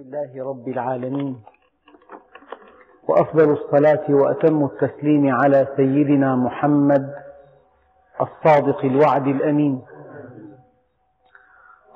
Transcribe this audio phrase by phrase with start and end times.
[0.00, 1.36] لله رب العالمين.
[3.08, 7.14] وأفضل الصلاة وأتم التسليم على سيدنا محمد
[8.20, 9.82] الصادق الوعد الأمين.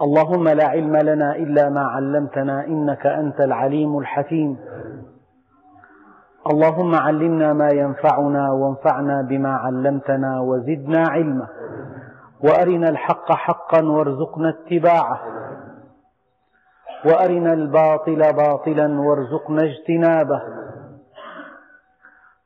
[0.02, 4.58] اللهم لا علم لنا إلا ما علمتنا إنك أنت العليم الحكيم.
[6.50, 11.46] اللهم علمنا ما ينفعنا وانفعنا بما علمتنا وزدنا علما.
[12.44, 15.20] وأرنا الحق حقا وارزقنا اتباعه.
[17.04, 20.42] وأرنا الباطل باطلا وارزقنا اجتنابه.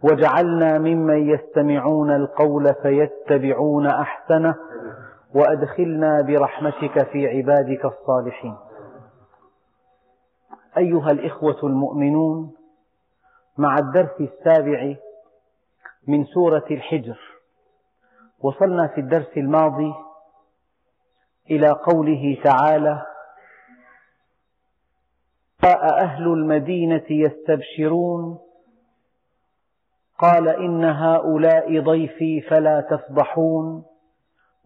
[0.03, 4.55] واجعلنا ممن يستمعون القول فيتبعون أحسنه
[5.35, 8.57] وأدخلنا برحمتك في عبادك الصالحين.
[10.77, 12.55] أيها الإخوة المؤمنون
[13.59, 14.95] مع الدرس السابع
[16.09, 17.19] من سورة الحجر
[18.41, 19.95] وصلنا في الدرس الماضي
[21.51, 23.03] إلى قوله تعالى
[25.65, 28.39] أهل المدينة يستبشرون.
[30.19, 33.85] قال إن هؤلاء ضيفي فلا تفضحون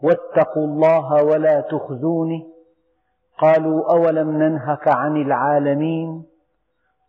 [0.02, 2.48] واتقوا الله ولا تخزوني
[3.38, 6.24] قالوا أولم ننهك عن العالمين؟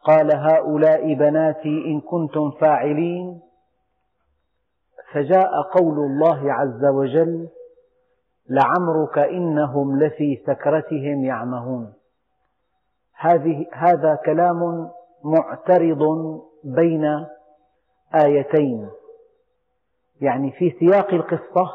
[0.03, 3.41] قال هؤلاء بناتي إن كنتم فاعلين.
[5.13, 7.47] فجاء قول الله عز وجل
[8.49, 11.93] لعمرك إنهم لفي سكرتهم يعمهون.
[13.23, 14.89] هذه هذا كلام
[15.23, 15.99] معترض
[16.63, 17.25] بين
[18.25, 18.89] آيتين.
[20.21, 21.69] يعني في سياق القصة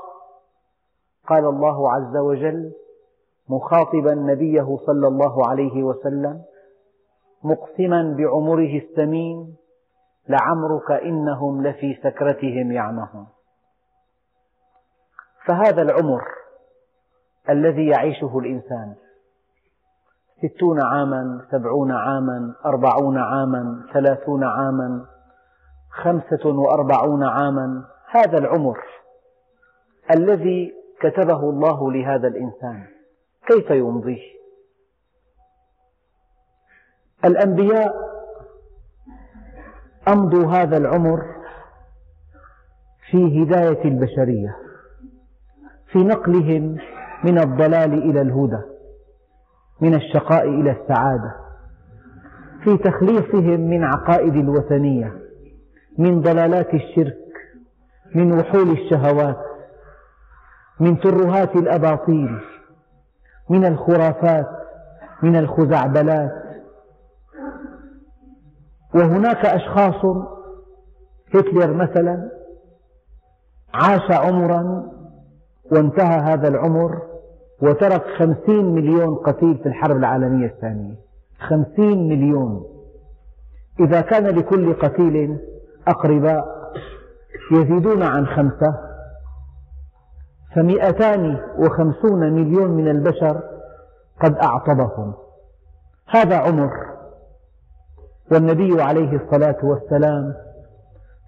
[1.27, 2.73] قال الله عز وجل
[3.49, 6.43] مخاطبا نبيه صلى الله عليه وسلم
[7.45, 9.57] مقسما بعمره الثمين
[10.29, 13.27] لعمرك إنهم لفي سكرتهم يعمهون.
[15.47, 16.25] فهذا العمر
[17.51, 18.95] الذي يعيشه الإنسان
[20.43, 25.07] ستون عاما سبعون عاما أربعون عاما ثلاثون عاما
[25.91, 28.79] خمسة وأربعون عاما هذا العمر
[30.11, 32.87] الذي كتبه الله لهذا الإنسان.
[33.47, 34.23] كيف يمضيه؟
[37.25, 37.95] الأنبياء
[40.09, 41.23] أمضوا هذا العمر
[43.11, 44.57] في هداية البشرية
[45.93, 46.79] في نقلهم
[47.25, 48.78] من الضلال إلى الهدى.
[49.81, 51.35] من الشقاء إلى السعادة
[52.65, 55.13] في تخليصهم من عقائد الوثنية
[55.99, 57.17] من ضلالات الشرك
[58.15, 59.37] من وحول الشهوات
[60.81, 62.41] من ترهات الأباطيل
[63.51, 64.47] من الخرافات
[65.23, 66.31] من الخزعبلات.
[68.95, 70.05] وهناك أشخاص
[71.35, 72.31] هتلر مثلا
[73.75, 74.91] عاش عمرا
[75.73, 77.03] وانتهى هذا العمر
[77.63, 80.95] وترك خمسين مليون قتيل في الحرب العالمية الثانية.
[81.41, 82.65] خمسين مليون.
[83.81, 85.39] إذا كان لكل قتيل
[85.89, 86.45] أقرباء
[87.53, 88.75] يزيدون عن خمسة
[90.55, 93.43] فمئتان وخمسون مليون من البشر
[94.21, 95.15] قد أعطبهم.
[96.09, 96.71] هذا عمر.
[98.33, 100.35] والنبي عليه الصلاة والسلام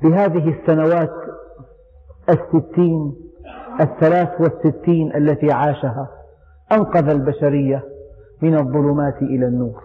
[0.03, 1.13] بهذه السنوات
[2.29, 3.15] الستين
[3.81, 6.09] الثلاث والستين التي عاشها
[6.73, 7.85] أنقذ البشرية
[8.43, 9.83] من الظلمات إلى النور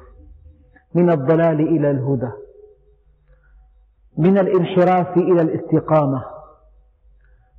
[0.94, 2.32] من الضلال إلى الهدى
[4.18, 6.24] من الانحراف إلى الاستقامة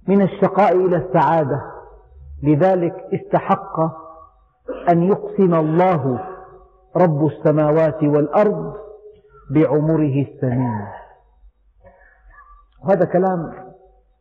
[0.08, 1.62] من الشقاء إلى السعادة.
[2.42, 3.80] لذلك استحق
[4.88, 6.20] أن يقسم الله
[6.96, 8.74] رب السماوات والأرض
[9.50, 10.86] بعمره الثمين
[12.84, 13.52] وهذا كلام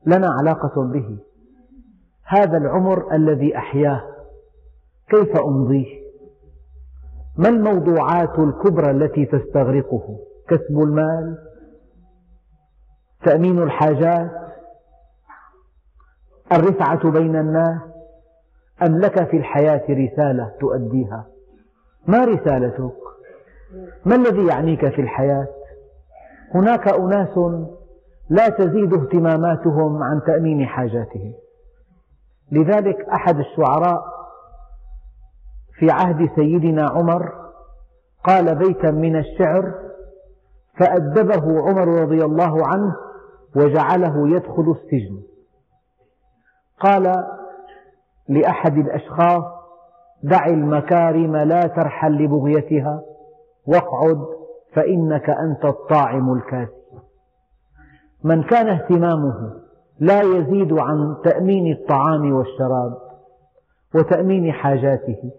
[0.06, 1.18] لنا علاقة به.
[2.24, 4.15] هذا العمر الذي أحياه.
[5.10, 6.06] كيف أمضيه؟
[7.38, 11.38] ما الموضوعات الكبرى التي تستغرقه؟ كسب المال؟
[13.26, 14.32] تأمين الحاجات؟
[16.52, 17.82] الرفعة بين الناس؟
[18.82, 21.26] أم لك في الحياة رسالة تؤديها؟
[22.08, 22.96] ما رسالتك؟
[24.06, 25.48] ما الذي يعنيك في الحياة؟
[26.54, 27.38] هناك أناس
[28.30, 31.34] لا تزيد اهتماماتهم عن تأمين حاجاتهم.
[32.52, 34.15] لذلك أحد الشعراء
[35.80, 37.32] في عهد سيدنا عمر
[38.24, 39.74] قال بيتا من الشعر
[40.80, 42.96] فأدبه عمر رضي الله عنه
[43.56, 45.22] وجعله يدخل السجن.
[46.80, 47.24] قال
[48.30, 49.44] لأحد الأشخاص
[50.24, 53.02] دع المكارم لا ترحل لبغيتها
[53.68, 54.26] واقعد
[54.74, 56.86] فإنك أنت الطاعم الكاسي
[58.24, 59.54] من كان اهتمامه
[60.00, 62.98] لا يزيد عن تأمين الطعام والشراب
[63.96, 65.32] وتأمين حاجاته.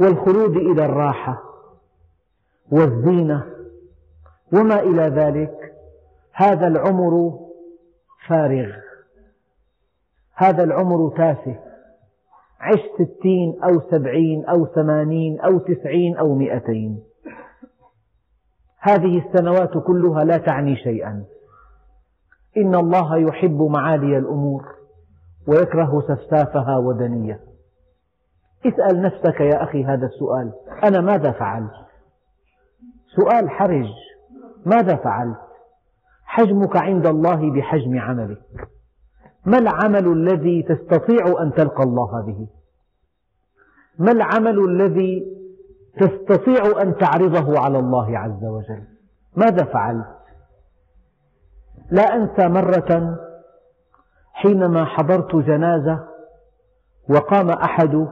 [0.00, 1.42] والخلود إلى الراحة
[2.70, 3.44] والزينة
[4.52, 5.74] وما إلى ذلك
[6.32, 7.38] هذا العمر
[8.28, 8.72] فارغ
[10.34, 11.56] هذا العمر تافه
[12.60, 17.02] عش ستين أو سبعين أو ثمانين أو تسعين أو مئتين
[18.80, 21.24] هذه السنوات كلها لا تعني شيئا
[22.56, 24.64] إن الله يحب معالي الأمور
[25.48, 27.38] ويكره سفسافها ودنيها
[28.66, 30.52] اسأل نفسك يا أخي هذا السؤال.
[30.84, 31.72] أنا ماذا فعلت؟
[33.16, 33.88] سؤال حرج.
[34.66, 35.38] ماذا فعلت؟
[36.24, 38.42] حجمك عند الله بحجم عملك.
[39.46, 42.48] ما العمل الذي تستطيع أن تلقى الله به؟
[43.98, 45.38] ما العمل الذي
[46.00, 48.84] تستطيع أن تعرضه على الله عز وجل؟
[49.36, 50.18] ماذا فعلت؟
[51.90, 53.18] لا أنسى مرة
[54.32, 56.08] حينما حضرت جنازة
[57.10, 58.08] وقام أحد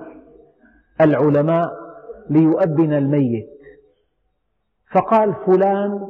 [1.01, 1.71] العلماء
[2.31, 3.49] ليؤبن الميت.
[4.93, 6.09] فقال فلان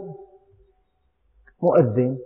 [1.62, 2.18] مؤذن.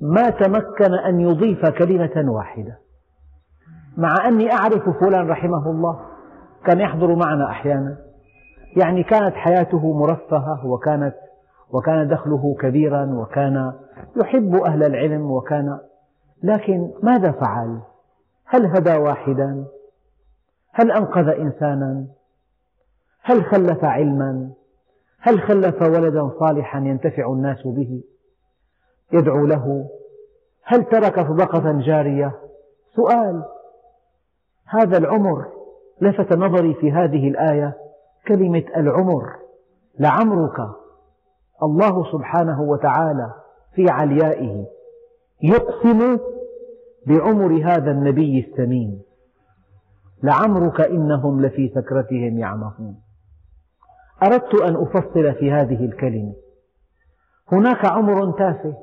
[0.00, 2.78] ما تمكن أن يضيف كلمة واحدة.
[3.96, 6.06] مع أني أعرف فلان رحمه الله
[6.64, 7.98] كان يحضر معنا أحيانا.
[8.76, 11.14] يعني كانت حياته مرفهة وكانت
[11.70, 13.72] وكان دخله كبيرا وكان
[14.16, 15.78] يحب أهل العلم وكان
[16.42, 17.80] لكن ماذا فعل؟
[18.48, 19.64] هل هدى واحدا؟
[20.72, 22.06] هل أنقذ إنسانا؟
[23.22, 24.50] هل خلف علما؟
[25.20, 28.02] هل خلف ولدا صالحا ينتفع الناس به
[29.12, 29.88] يدعو له؟
[30.62, 32.34] هل ترك صدقة جارية؟
[32.96, 33.44] سؤال
[34.66, 35.46] هذا العمر
[36.00, 37.74] لفت نظري في هذه الآية
[38.28, 39.36] كلمة العمر
[39.98, 40.68] لعمرك
[41.62, 43.32] الله سبحانه وتعالى
[43.74, 44.66] في عليائه
[45.42, 46.18] يقسم
[47.08, 49.02] بعمر هذا النبي الثمين
[50.22, 52.96] لعمرك إنهم لفي سكرتهم يعمهون.
[54.22, 56.34] أردت أن أفصل في هذه الكلمة.
[57.52, 58.74] هناك عمر تافه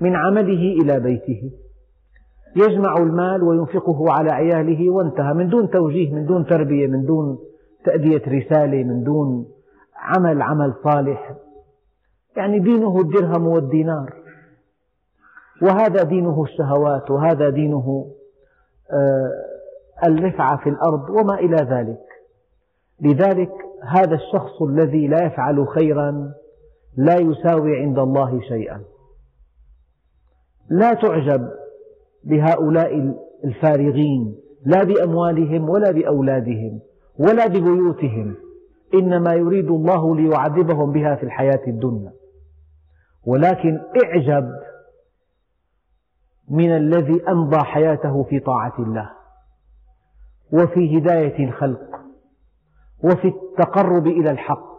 [0.00, 1.50] من عمله إلى بيته.
[2.56, 7.38] يجمع المال وينفقه على عياله وانتهى من دون توجيه من دون تربية من دون
[7.84, 9.46] تأدية رسالة من دون
[9.96, 11.34] عمل عمل صالح.
[12.36, 14.27] يعني دينه الدرهم والدينار.
[15.62, 18.06] وهذا دينه الشهوات وهذا دينه
[18.92, 19.30] آه،
[20.06, 22.00] الرفعة في الأرض وما إلى ذلك.
[23.00, 23.50] لذلك
[23.82, 26.32] هذا الشخص الذي لا يفعل خيرا
[26.96, 28.80] لا يساوي عند الله شيئا.
[30.70, 31.48] لا تعجب
[32.24, 33.14] بهؤلاء
[33.44, 36.80] الفارغين لا بأموالهم ولا بأولادهم
[37.18, 38.34] ولا ببيوتهم
[38.94, 42.12] إنما يريد الله ليعذبهم بها في الحياة الدنيا.
[43.26, 44.50] ولكن اعجب
[46.50, 49.10] من الذي أمضى حياته في طاعة الله
[50.52, 52.00] وفي هداية الخلق
[53.04, 54.78] وفي التقرب إلى الحق.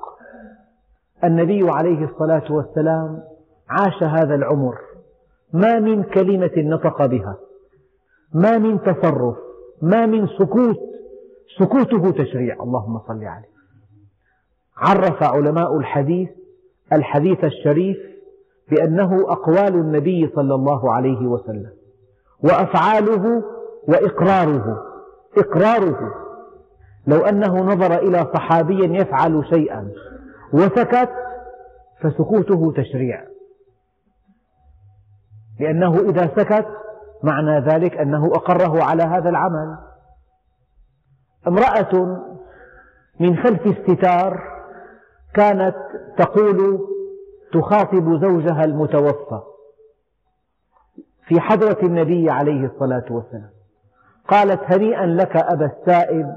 [1.24, 3.24] النبي عليه الصلاة والسلام
[3.70, 4.76] عاش هذا العمر
[5.54, 7.38] ما من كلمة نطق بها
[8.34, 9.38] ما من تصرف
[9.82, 10.78] ما من سكوت
[11.60, 12.64] سكوته تشريع.
[12.64, 13.50] اللهم صل عليه.
[14.78, 16.30] عرف علماء الحديث
[16.94, 17.98] الحديث الشريف
[18.72, 21.72] بأنه أقوال النبي صلى الله عليه وسلم
[22.44, 23.44] وأفعاله
[23.88, 24.84] وإقراره
[25.38, 26.14] إقراره.
[27.08, 29.92] لو أنه نظر إلى صحابي يفعل شيئا
[30.54, 31.10] وسكت
[32.02, 33.26] فسكوته تشريع.
[35.60, 36.68] لأنه إذا سكت
[37.24, 39.78] معنى ذلك أنه أقره على هذا العمل.
[41.48, 42.22] امرأة
[43.20, 44.40] من خلف الستار
[45.34, 45.76] كانت
[46.18, 46.80] تقول
[47.54, 49.42] تخاطب زوجها المتوفى
[51.28, 53.50] في حضرة النبي عليه الصلاة والسلام.
[54.28, 56.28] قالت هنيئا لك أبا السائب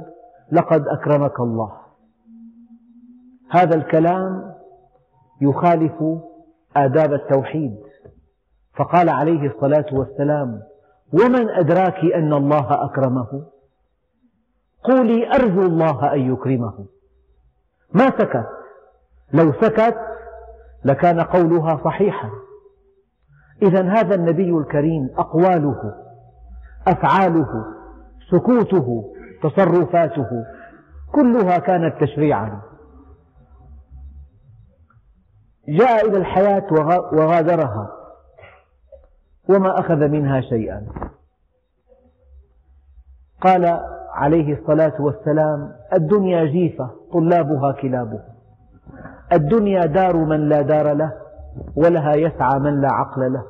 [0.53, 1.73] لقد أكرمك الله.
[3.51, 4.55] هذا الكلام
[5.41, 6.03] يخالف
[6.77, 7.77] آداب التوحيد.
[8.75, 10.63] فقال عليه الصلاة والسلام
[11.13, 13.45] ومن أدراك أن الله أكرمه؟
[14.85, 16.87] قولي أرجو الله أن يكرمه.
[17.93, 18.49] ما سكت.
[19.33, 20.12] لو سكت
[20.85, 22.31] لكان قولها صحيحا.
[23.63, 25.95] إذا هذا النبي الكريم أقواله
[26.87, 27.65] أفعاله
[28.31, 30.45] سكوته تصرفاته
[31.13, 32.61] كلها كانت تشريعا.
[35.69, 36.73] جاء إلى الحياة
[37.13, 37.91] وغادرها
[39.49, 40.87] وما أخذ منها شيئا.
[43.41, 43.81] قال
[44.13, 48.32] عليه الصلاة والسلام الدنيا جيفة طلابها كلابها.
[49.33, 51.13] الدنيا دار من لا دار له
[51.77, 53.45] ولها يسعى من لا عقل له.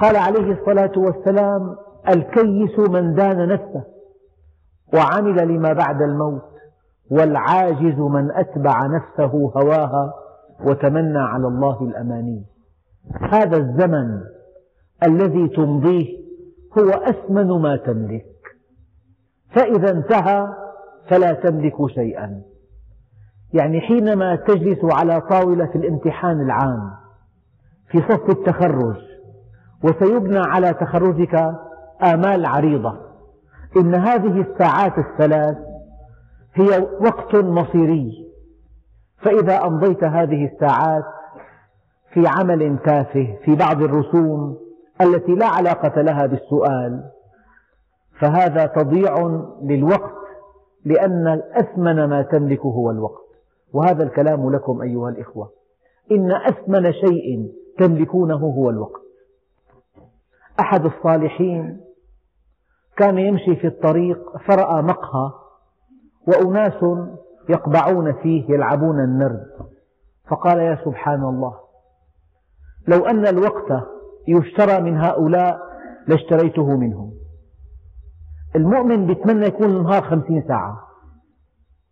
[0.00, 1.76] قال عليه الصلاة والسلام
[2.08, 3.84] الكيس من دان نفسه
[4.94, 6.52] وعمل لما بعد الموت
[7.10, 10.14] والعاجز من أتبع نفسه هواها
[10.64, 12.44] وتمنى على الله الأماني.
[13.20, 14.20] هذا الزمن
[15.06, 16.06] الذي تمضيه
[16.78, 18.26] هو أثمن ما تملك.
[19.54, 20.48] فإذا انتهى
[21.08, 22.42] فلا تملك شيئا.
[23.54, 26.90] يعني حينما تجلس على طاولة الامتحان العام
[27.88, 28.96] في صف التخرج
[29.84, 31.34] وسيبنى على تخرجك
[32.02, 32.98] آمال عريضة.
[33.76, 35.56] إن هذه الساعات الثلاث
[36.54, 38.32] هي وقت مصيري.
[39.18, 41.04] فإذا أمضيت هذه الساعات
[42.12, 44.56] في عمل تافه في بعض الرسوم
[45.00, 47.10] التي لا علاقة لها بالسؤال
[48.20, 50.14] فهذا تضييع للوقت
[50.84, 53.21] لأن أثمن ما تملك هو الوقت.
[53.72, 55.50] وهذا الكلام لكم أيها الإخوة.
[56.12, 59.02] إن أثمن شيء تملكونه هو الوقت.
[60.60, 61.80] أحد الصالحين
[62.96, 65.30] كان يمشي في الطريق فرأى مقهى
[66.28, 66.84] وأناس
[67.48, 69.46] يقبعون فيه يلعبون النرد.
[70.28, 71.54] فقال يا سبحان الله
[72.88, 73.88] لو أن الوقت
[74.28, 75.58] يشترى من هؤلاء
[76.06, 77.12] لاشتريته منهم.
[78.56, 80.78] المؤمن يتمنى يكون النهار خمسين ساعة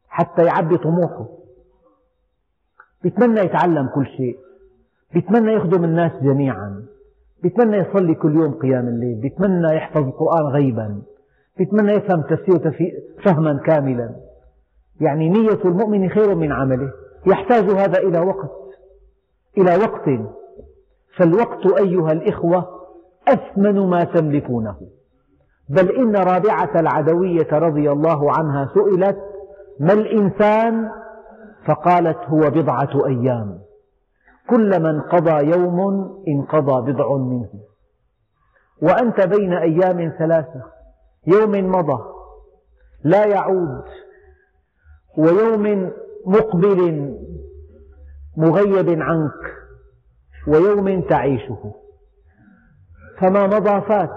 [0.09, 1.40] حتى يعبي طموحه.
[3.05, 4.39] يتمنى يتعلم كل شيء.
[5.15, 6.83] يتمنى يخدم الناس جميعا.
[7.45, 9.25] يتمنى يصلي كل يوم قيام الليل.
[9.25, 11.03] يتمنى يحفظ القرآن غيبا.
[11.61, 14.11] يتمنى يفهم تفسير فهما كاملا.
[15.01, 16.93] يعني نية المؤمن خير من عمله.
[17.27, 18.51] يحتاج هذا إلى وقت.
[19.59, 20.09] إلى وقت.
[21.17, 22.67] فالوقت أيها الإخوة
[23.29, 24.77] أثمن ما تملكونه.
[25.69, 29.19] بل إن رابعة العدوية رضي الله عنها سئلت
[29.81, 30.91] ما الإنسان
[31.67, 33.59] فقالت هو بضعة أيام.
[34.51, 35.81] كلما انقضى يوم
[36.29, 37.49] انقضى بضع منه.
[38.83, 40.63] وأنت بين أيام ثلاثة.
[41.27, 42.03] يوم مضى
[43.05, 43.85] لا يعود.
[45.19, 45.91] ويوم
[46.27, 47.15] مقبل
[48.37, 49.55] مغيب عنك.
[50.49, 51.73] ويوم تعيشه.
[53.19, 54.11] فما مضى فات.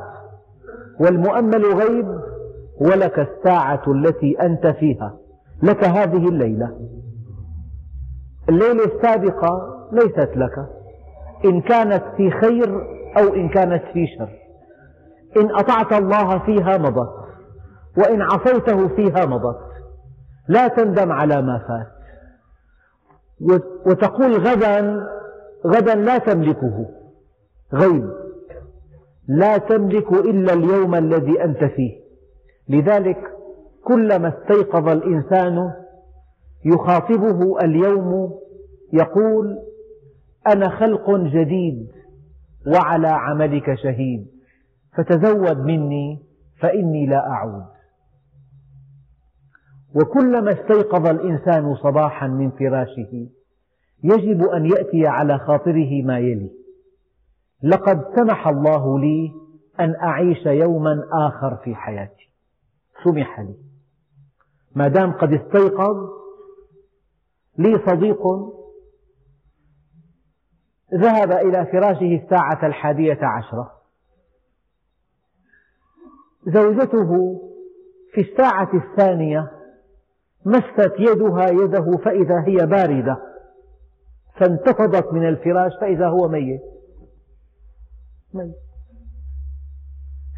[0.99, 2.21] والمؤمل غيب
[2.81, 5.17] ولك الساعة التي أنت فيها.
[5.63, 6.79] لك هذه الليلة.
[8.49, 10.67] الليلة السابقة ليست لك.
[11.45, 12.81] إن كانت في خير
[13.17, 14.29] أو إن كانت في شر.
[15.41, 17.13] إن أطعت الله فيها مضت
[17.97, 19.59] وإن عصيته فيها مضت.
[20.47, 21.87] لا تندم على ما فات.
[23.85, 24.99] وتقول غدا
[25.67, 26.85] غدا لا تملكه.
[27.73, 28.09] غيب.
[29.27, 32.03] لا تملك إلا اليوم الذي أنت فيه.
[32.69, 33.17] لذلك
[33.83, 35.71] كلما استيقظ الإنسان
[36.65, 38.39] يخاطبه اليوم
[38.93, 39.57] يقول
[40.47, 41.87] أنا خلق جديد
[42.67, 44.27] وعلى عملك شهيد
[44.97, 46.19] فتزود مني
[46.59, 47.65] فإني لا أعود.
[49.95, 53.27] وكلما استيقظ الإنسان صباحا من فراشه
[54.03, 56.51] يجب أن يأتي على خاطره ما يلي.
[57.63, 59.31] لقد سمح الله لي
[59.79, 62.29] أن أعيش يوما آخر في حياتي.
[63.03, 63.55] سمح لي.
[64.75, 66.22] ما دام قد استيقظ
[67.57, 68.21] لي صديق
[70.93, 73.71] ذهب إلى فراشه الساعة الحادية عشرة.
[76.47, 77.39] زوجته
[78.13, 79.51] في الساعة الثانية
[80.45, 83.17] مست يدها يده فإذا هي باردة
[84.39, 86.61] فانتفضت من الفراش فإذا هو ميت.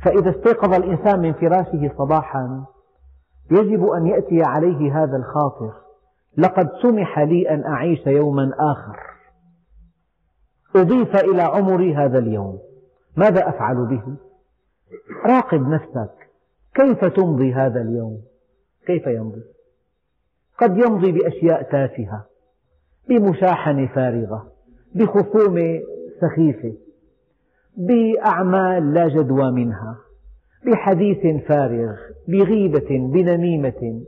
[0.03, 2.65] فإذا استيقظ الإنسان من فراشه صباحا
[3.51, 5.85] يجب أن يأتي عليه هذا الخاطر.
[6.38, 9.00] لقد سمح لي أن أعيش يوما آخر
[10.75, 12.60] أضيف إلى عمري هذا اليوم
[13.18, 14.15] ماذا أفعل به؟
[15.25, 16.12] راقب نفسك
[16.75, 18.22] كيف تمضي هذا اليوم؟
[18.88, 19.42] كيف يمضي؟
[20.58, 22.25] قد يمضي بأشياء تافهة
[23.10, 24.51] بمشاحنة فارغة
[24.96, 25.82] بخصومة
[26.22, 26.74] سخيفة
[27.77, 29.98] بأعمال لا جدوى منها
[30.65, 31.96] بحديث فارغ
[32.27, 34.01] بغيبة بنميمة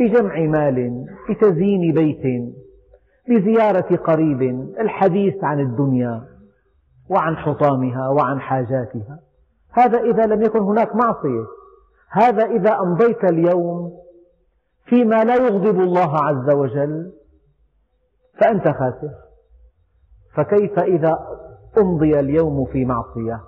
[0.00, 2.54] بجمع مال بتزيين بيت
[3.28, 4.42] بزيارة قريب
[4.80, 6.24] الحديث عن الدنيا
[7.08, 9.18] وعن حطامها وعن حاجاتها.
[9.72, 11.44] هذا إذا لم يكن هناك معصية.
[12.10, 13.92] هذا إذا أمضيت اليوم
[14.84, 17.12] فيما لا يغضب الله عز وجل
[18.40, 19.10] فأنت خاسر.
[20.34, 21.18] فكيف إذا
[21.78, 23.40] أمضي اليوم في معصية؟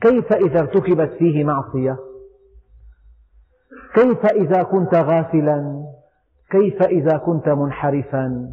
[0.00, 1.96] كيف إذا ارتكبت فيه معصية؟
[3.94, 5.86] كيف إذا كنت غافلا؟
[6.50, 8.52] كيف إذا كنت منحرفا؟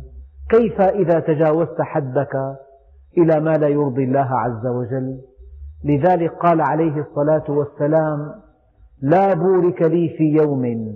[0.49, 2.35] كيف إذا تجاوزت حدك
[3.17, 5.21] إلى ما لا يرضي الله عز وجل؟
[5.83, 8.33] لذلك قال عليه الصلاة والسلام
[9.01, 10.95] لا بورك لي في يوم.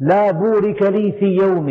[0.00, 1.68] لا بورك لي في يوم.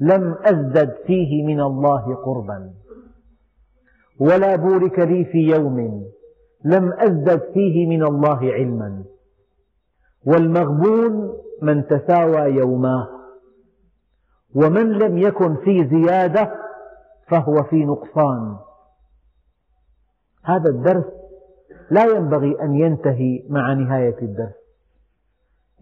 [0.00, 2.70] لم أزدد فيه من الله قربا.
[4.20, 6.04] ولا بورك لي في يوم.
[6.64, 9.04] لم أزدد فيه من الله علما.
[10.28, 13.08] والمغبون من تساوى يوماه.
[14.54, 16.54] ومن لم يكن في زيادة
[17.28, 18.56] فهو في نقصان.
[20.44, 21.04] هذا الدرس
[21.90, 24.54] لا ينبغي أن ينتهي مع نهاية الدرس.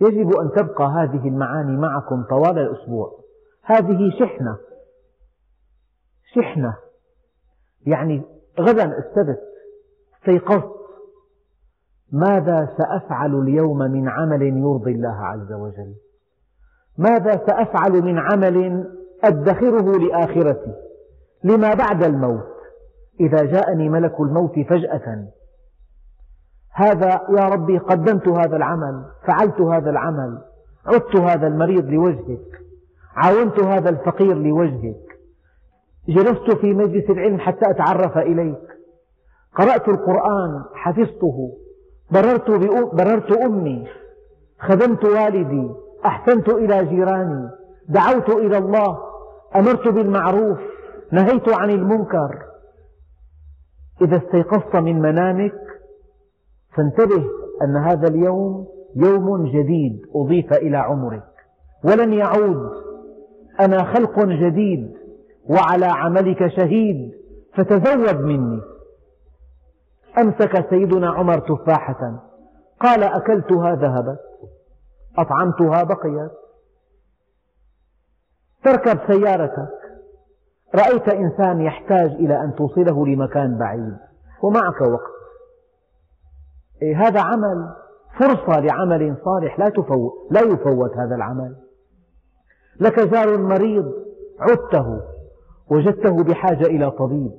[0.01, 3.19] يجب أن تبقى هذه المعاني معكم طوال الأسبوع.
[3.63, 4.59] هذه شحنة.
[6.35, 6.77] شحنة.
[7.87, 8.23] يعني
[8.61, 9.41] غدا السبت
[10.17, 10.86] استيقظت.
[12.13, 15.95] ماذا سأفعل اليوم من عمل يرضي الله عز وجل؟
[16.99, 18.87] ماذا سأفعل من عمل
[19.25, 20.75] أدخره لآخرتي؟
[21.45, 22.57] لما بعد الموت؟
[23.21, 25.27] إذا جاءني ملك الموت فجأة.
[26.77, 30.39] هذا يا ربي قدمت هذا العمل فعلت هذا العمل
[30.87, 32.61] عدت هذا المريض لوجهك
[33.17, 35.19] عاونت هذا الفقير لوجهك
[36.09, 38.63] جلست في مجلس العلم حتى أتعرف إليك
[39.55, 41.53] قرأت القرآن حفظته
[42.11, 42.51] بررت,
[42.95, 43.89] بررت أمي
[44.61, 45.71] خدمت والدي
[46.05, 47.49] أحسنت إلى جيراني
[47.89, 48.99] دعوت إلى الله
[49.57, 50.59] أمرت بالمعروف
[51.13, 52.43] نهيت عن المنكر.
[54.03, 55.55] إذا استيقظت من منامك
[56.77, 57.25] فانتبه
[57.63, 61.25] أن هذا اليوم يوم جديد أضيف إلى عمرك.
[61.85, 62.71] ولن يعود.
[63.61, 64.93] أنا خلق جديد
[65.49, 67.13] وعلى عملك شهيد
[67.55, 68.61] فتزود مني.
[70.19, 72.23] أمسك سيدنا عمر تفاحة.
[72.81, 74.21] قال أكلتها ذهبت
[75.19, 76.31] أطعمتها بقيت
[78.65, 79.69] تركب سيارتك.
[80.75, 83.97] رأيت إنسان يحتاج إلى أن توصله لمكان بعيد.
[84.43, 85.17] ومعك وقت.
[86.83, 87.73] إيه هذا عمل.
[88.19, 89.59] فرصة لعمل صالح.
[89.59, 91.57] لا, تفوت لا يفوت هذا العمل.
[92.81, 93.93] لك جار مريض.
[94.41, 95.01] عدته.
[95.71, 97.33] وجدته بحاجة إلى طبيب.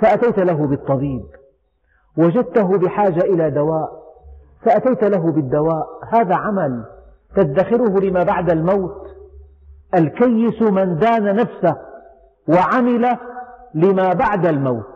[0.00, 1.24] فأتيت له بالطبيب.
[2.18, 4.02] وجدته بحاجة إلى دواء.
[4.62, 5.86] فأتيت له بالدواء.
[6.08, 6.84] هذا عمل
[7.36, 9.06] تدخره لما بعد الموت.
[9.94, 11.76] الكيس من دان نفسه
[12.48, 13.16] وعمل
[13.74, 14.86] لما بعد الموت.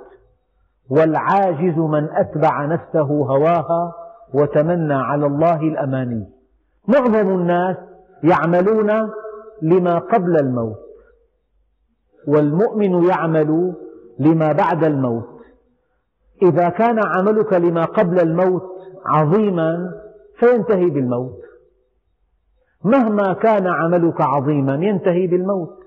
[0.90, 3.92] والعاجز من أتبع نفسه هواها
[4.35, 6.29] وتمنى على الله الأماني.
[6.88, 7.77] معظم الناس
[8.22, 9.11] يعملون
[9.62, 10.79] لما قبل الموت.
[12.29, 13.74] والمؤمن يعمل
[14.18, 15.38] لما بعد الموت.
[16.42, 18.62] إذا كان عملك لما قبل الموت
[19.07, 19.92] عظيما
[20.38, 21.40] فينتهي بالموت.
[22.85, 25.78] مهما كان عملك عظيما ينتهي بالموت.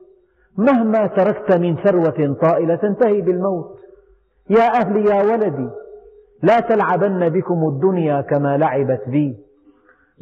[0.57, 3.79] مهما تركت من ثروة طائلة تنتهي بالموت.
[4.49, 5.69] يا أهلي يا ولدي
[6.43, 9.37] لا تلعبن بكم الدنيا كما لعبت بي.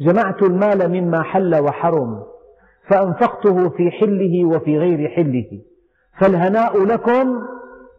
[0.00, 2.22] جمعت المال مما حل وحرم
[2.88, 5.60] فأنفقته في حله وفي غير حله.
[6.20, 7.42] فالهناء لكم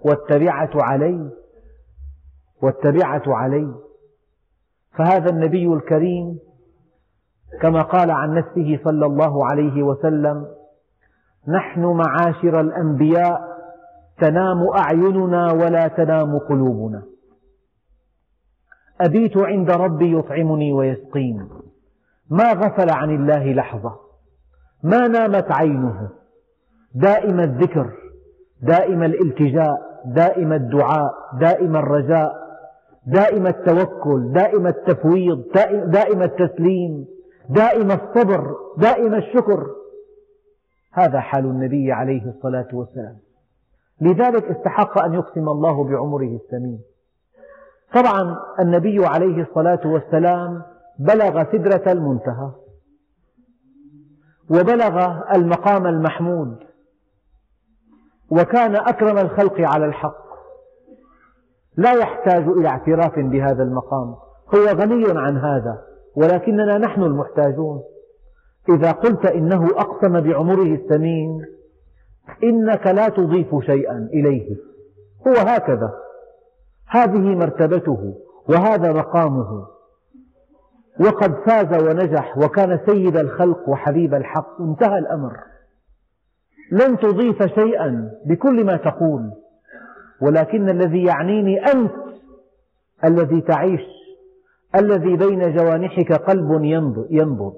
[0.06, 1.30] والتبعة علي
[2.62, 3.74] والتبعة علي
[4.98, 6.40] فهذا النبي الكريم
[7.62, 10.48] كما قال عن نفسه صلى الله عليه وسلم
[11.48, 13.52] نحن معاشر الأنبياء
[14.22, 17.04] تنام أعيننا ولا تنام قلوبنا.
[19.02, 21.50] أبيت عند ربي يطعمني ويسقين
[22.30, 24.00] ما غفل عن الله لحظة
[24.84, 26.10] ما نامت عينه.
[26.96, 28.01] دائم الذكر
[28.62, 32.41] دائم الالتجاء دائم الدعاء دائم الرجاء
[33.08, 35.43] دائم التوكل دائم التفويض
[35.86, 37.06] دائم التسليم
[37.50, 39.67] دائم الصبر دائم الشكر.
[40.93, 43.17] هذا حال النبي عليه الصلاة والسلام.
[44.02, 46.80] لذلك استحق أن يقسم الله بعمره الثمين
[47.93, 50.62] طبعا النبي عليه الصلاة والسلام
[51.00, 52.52] بلغ سدرة المنتهى
[54.50, 56.58] وبلغ المقام المحمود
[58.32, 60.22] وكان أكرم الخلق على الحق.
[61.78, 64.15] لا يحتاج إلى اعتراف بهذا المقام.
[64.56, 65.82] هو غني عن هذا
[66.15, 67.82] ولكننا نحن المحتاجون.
[68.70, 71.46] إذا قلت إنه أقسم بعمره الثمين
[72.44, 74.56] إنك لا تضيف شيئا إليه.
[75.28, 75.94] هو هكذا.
[76.88, 78.13] هذه مرتبته
[78.50, 79.67] وهذا مقامه.
[81.00, 84.62] وقد فاز ونجح وكان سيد الخلق وحبيب الحق.
[84.62, 85.51] انتهى الأمر.
[86.72, 89.32] لن تضيف شيئا بكل ما تقول.
[90.22, 91.92] ولكن الذي يعنيني أنت
[93.04, 93.82] الذي تعيش
[94.76, 96.64] الذي بين جوانحك قلب
[97.10, 97.56] ينبض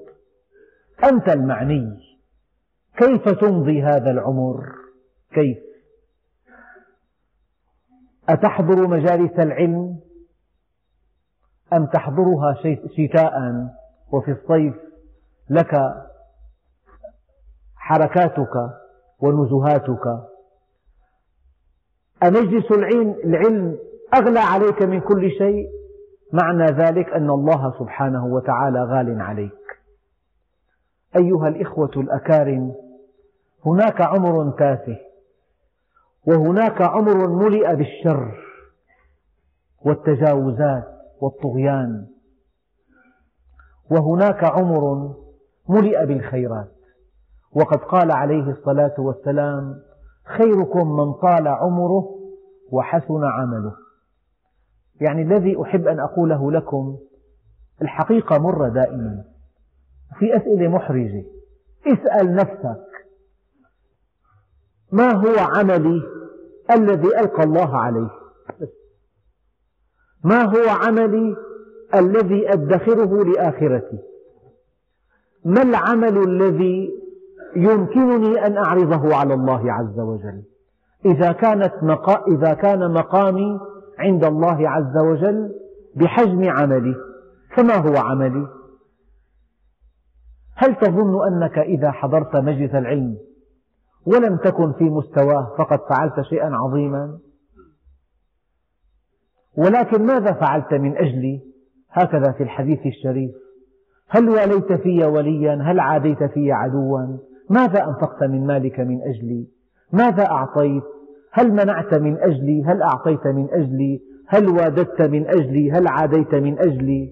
[1.04, 2.00] أنت المعني.
[2.96, 4.72] كيف تمضي هذا العمر؟
[5.34, 5.58] كيف؟
[8.28, 10.00] أتحضر مجالس العلم؟
[11.72, 12.56] أم تحضرها
[12.96, 13.32] شتاء
[14.12, 14.74] وفي الصيف
[15.50, 15.80] لك
[17.76, 18.83] حركاتك؟
[19.20, 20.06] ونزهاتك.
[22.22, 22.70] أمجلس
[23.24, 23.78] العلم
[24.14, 25.66] أغلى عليك من كل شيء؟
[26.32, 29.80] معنى ذلك أن الله سبحانه وتعالى غال عليك.
[31.16, 32.74] أيها الإخوة الأكارم
[33.66, 34.98] هناك عمر تافه
[36.26, 38.44] وهناك عمر ملئ بالشر
[39.84, 40.84] والتجاوزات
[41.20, 42.06] والطغيان
[43.90, 45.14] وهناك عمر
[45.68, 46.74] ملئ بالخيرات.
[47.54, 49.80] وقد قال عليه الصلاة والسلام
[50.36, 52.18] خيركم من طال عمره
[52.70, 53.72] وحسن عمله.
[55.00, 56.98] يعني الذي أحب أن أقوله لكم
[57.82, 59.24] الحقيقة مرة دائما.
[60.18, 61.24] في أسئلة محرجة
[61.86, 63.06] اسأل نفسك
[64.92, 66.02] ما هو عملي
[66.70, 68.10] الذي ألقى الله عليه؟
[70.24, 71.36] ما هو عملي
[71.94, 73.98] الذي أدخره لآخرتي؟
[75.44, 77.03] ما العمل الذي
[77.56, 80.42] يمكنني أن أعرضه على الله عز وجل.
[81.06, 82.24] إذا, كانت مقا...
[82.26, 83.60] إذا كان مقامي
[83.98, 85.50] عند الله عز وجل
[85.96, 86.94] بحجم عملي
[87.56, 88.46] فما هو عملي؟
[90.56, 93.16] هل تظن أنك إذا حضرت مجلس العلم
[94.06, 97.18] ولم تكن في مستواه فقد فعلت شيئا عظيما؟
[99.56, 101.40] ولكن ماذا فعلت من أجلي؟
[101.90, 103.30] هكذا في الحديث الشريف.
[104.08, 107.18] هل واليت في وليا؟ هل عاديت في عدوا؟
[107.50, 109.46] ماذا أنفقت من مالك من أجلي
[109.92, 110.82] ماذا أعطيت؟
[111.32, 116.58] هل منعت من أجلي هل أعطيت من أجلي هل واددت من أجلي هل عاديت من
[116.58, 117.10] أجلي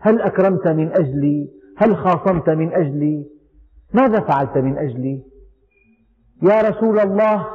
[0.00, 3.26] هل أكرمت من أجلي هل خاصمت من أجلي
[3.94, 5.34] ماذا فعلت من أجلي
[6.42, 7.46] يا رسول الله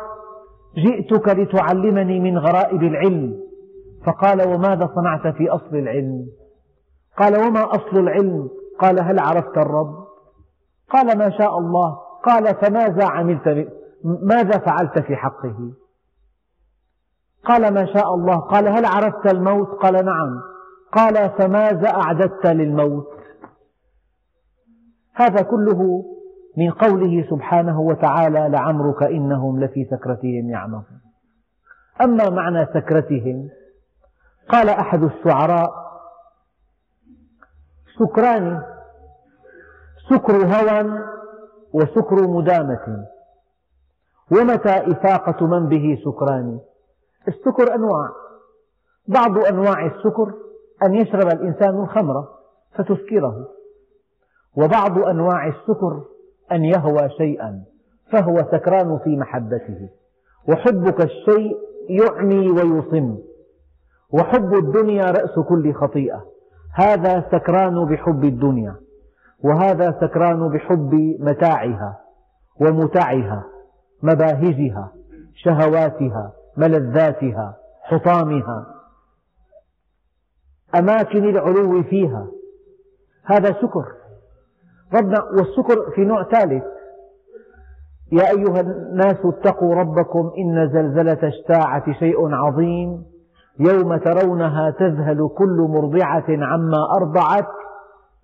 [0.77, 3.39] جئتك لتعلمني من غرائب العلم.
[4.05, 6.25] فقال وماذا صنعت في أصل العلم؟
[7.17, 9.95] قال وما أصل العلم؟ قال هل عرفت الرب؟
[10.89, 11.97] قال ما شاء الله.
[12.29, 13.67] قال فماذا عملت
[14.03, 15.73] ماذا فعلت في حقه؟
[17.45, 20.41] قال ما شاء الله قال هل عرفت الموت؟ قال نعم
[20.93, 23.07] قال فماذا أعددت للموت؟
[25.15, 26.03] هذا كله
[26.57, 31.01] من قوله سبحانه وتعالى لعمرك إنهم لفي سكرتهم يعمهون
[32.01, 33.49] أما معنى سكرتهم
[34.49, 35.71] قال أحد الشعراء
[37.99, 38.63] سكران
[40.09, 40.99] سكر هوى
[41.73, 43.05] وسكر مدامة.
[44.31, 46.59] ومتى إفاقة من به سكران؟
[47.27, 48.09] السكر أنواع.
[49.07, 50.33] بعض أنواع السكر
[50.83, 52.27] أن يشرب الإنسان الخمر
[52.71, 53.47] فتسكره.
[54.57, 56.01] وبعض أنواع السكر
[56.51, 57.63] أن يهوى شيئا
[58.11, 59.89] فهو سكران في محبته.
[60.49, 61.57] وحبك الشيء
[61.89, 63.17] يعمي ويصم.
[64.13, 66.25] وحب الدنيا رأس كل خطيئة.
[66.73, 68.75] هذا سكران بحب الدنيا.
[69.43, 71.99] وهذا سكران بحب متاعها
[72.61, 73.43] ومتعها
[74.03, 74.91] مباهجها
[75.35, 78.65] شهواتها ملذاتها حطامها
[80.75, 82.27] أماكن العلو فيها.
[83.25, 83.85] هذا سكر
[84.93, 86.63] ربنا والسكر في نوع ثالث.
[88.11, 93.05] يا أيها الناس اتقوا ربكم إن زلزلة الساعة شيء عظيم.
[93.59, 97.47] يوم ترونها تذهل كل مرضعة عما أرضعت.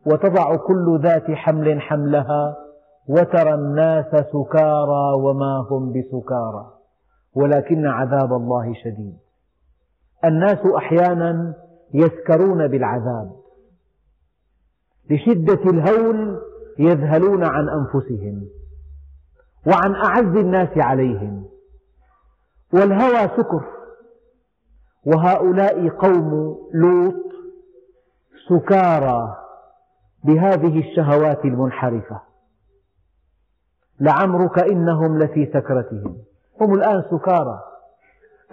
[0.05, 2.57] وتضع كل ذات حمل حملها
[3.09, 6.71] وترى الناس سكارى وما هم بسكارى.
[7.35, 9.17] ولكن عذاب الله شديد.
[10.25, 11.53] الناس أحيانا
[11.93, 13.31] يسكرون بالعذاب.
[15.09, 16.41] لشدة الهول
[16.79, 18.41] يذهلون عن أنفسهم
[19.67, 21.45] وعن أعز الناس عليهم.
[22.73, 23.65] والهوى سكر.
[25.05, 27.25] وهؤلاء قوم لوط
[28.49, 29.44] سكارى
[30.25, 32.21] بهذه الشهوات المنحرفة.
[33.99, 36.17] لعمرك إنهم لفي سكرتهم.
[36.61, 37.59] هم الآن سكارى.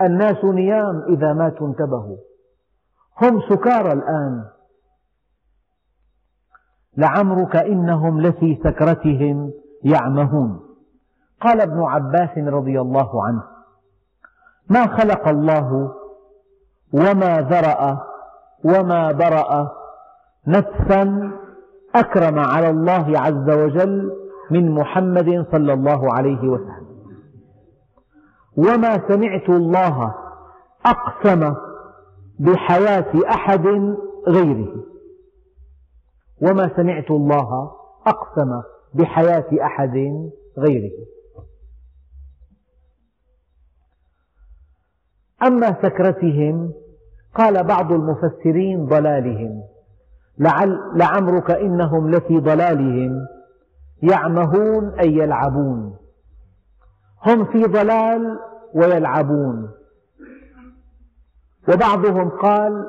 [0.00, 2.16] الناس نيام إذا ماتوا انتبهوا.
[3.22, 4.44] هم سكارى الآن.
[6.96, 9.52] لعمرك إنهم لفي سكرتهم
[9.84, 10.60] يعمهون.
[11.40, 13.42] قال ابن عباس رضي الله عنه
[14.70, 15.94] ما خلق الله
[16.92, 18.06] وما ذرأ
[18.64, 19.72] وما برأ
[20.46, 21.32] نفسا
[21.94, 24.12] أكرم على الله عز وجل
[24.50, 26.86] من محمد صلى الله عليه وسلم.
[28.56, 30.14] وما سمعت الله
[30.86, 31.54] أقسم
[32.38, 33.66] بحياة أحد
[34.28, 34.84] غيره.
[36.42, 37.70] وما سمعت الله
[38.06, 38.62] أقسم
[38.94, 39.96] بحياة أحد
[40.58, 41.06] غيره.
[45.42, 46.72] أما سكرتهم
[47.34, 49.62] قال بعض المفسرين ضلالهم.
[50.38, 53.26] لعل لعمرك إنهم لفي ضلالهم
[54.02, 55.96] يعمهون أي يلعبون.
[57.26, 58.38] هم في ضلال
[58.74, 59.70] ويلعبون.
[61.68, 62.86] وبعضهم قال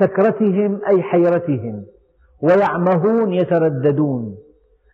[0.00, 1.84] سكرتهم أي حيرتهم.
[2.42, 4.36] ويعمهون يترددون.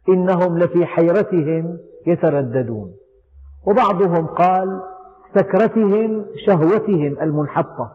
[0.09, 2.93] إنهم لفي حيرتهم يترددون.
[3.67, 4.81] وبعضهم قال
[5.35, 7.93] سكرتهم شهوتهم المنحطة.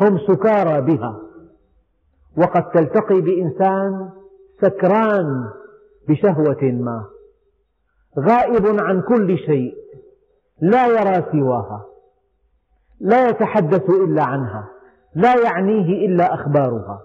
[0.00, 1.23] هم سكارى بها.
[2.36, 4.10] وقد تلتقي بإنسان
[4.60, 5.50] سكران
[6.08, 7.04] بشهوة ما
[8.18, 9.74] غائب عن كل شيء
[10.60, 11.84] لا يرى سواها
[13.00, 14.68] لا يتحدث إلا عنها
[15.14, 17.00] لا يعنيه إلا أخبارها.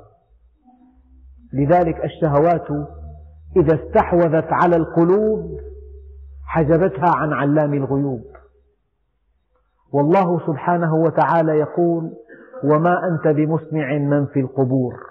[1.54, 2.68] لذلك الشهوات
[3.56, 5.60] إذا استحوذت على القلوب
[6.46, 8.24] حجبتها عن علام الغيوب.
[9.94, 12.12] والله سبحانه وتعالى يقول
[12.64, 15.09] وما أنت بمسمع من في القبور.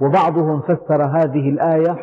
[0.00, 1.98] وبعضهم فسر هذه الآية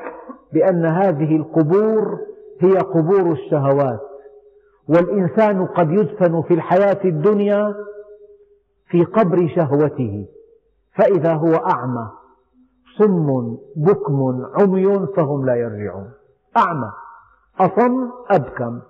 [0.54, 2.20] بأن هذه القبور
[2.60, 4.00] هي قبور الشهوات
[4.88, 7.76] والإنسان قد يدفن في الحياة الدنيا
[8.88, 10.26] في قبر شهوته
[10.96, 12.10] فإذا هو أعمى
[12.98, 16.12] صم بكم عمي فهم لا يرجعون.
[16.58, 16.92] أعمى
[17.60, 18.82] أصم أبكم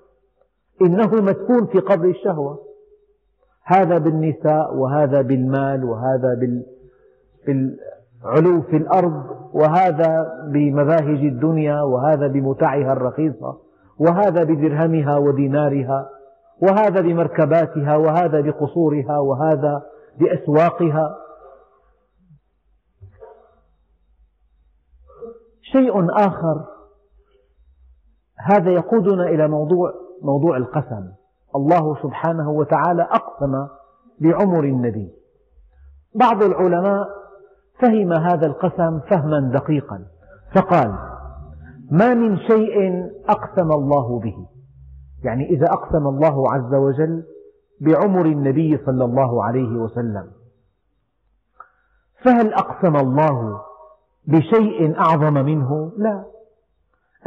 [0.81, 2.59] إنه مدفون في قبر الشهوة.
[3.63, 6.35] هذا بالنساء وهذا بالمال وهذا
[8.23, 13.57] بالعلو في الأرض وهذا بمباهج الدنيا وهذا بمتعها الرخيصة
[13.99, 16.09] وهذا بدرهمها ودينارها
[16.61, 19.81] وهذا بمركباتها وهذا بقصورها وهذا
[20.19, 21.17] بأسواقها.
[25.61, 26.65] شيء آخر
[28.37, 31.11] هذا يقودنا إلى موضوع موضوع القسم.
[31.55, 33.67] الله سبحانه وتعالى أقسم
[34.21, 35.11] بعمر النبي.
[36.15, 37.22] بعض العلماء
[37.79, 40.05] فهم هذا القسم فهما دقيقا.
[40.55, 40.95] فقال
[41.91, 44.47] ما من شيء أقسم الله به.
[45.23, 47.23] يعني إذا أقسم الله عز وجل
[47.81, 50.31] بعمر النبي صلى الله عليه وسلم.
[52.23, 53.61] فهل أقسم الله
[54.27, 56.23] بشيء أعظم منه؟ لا.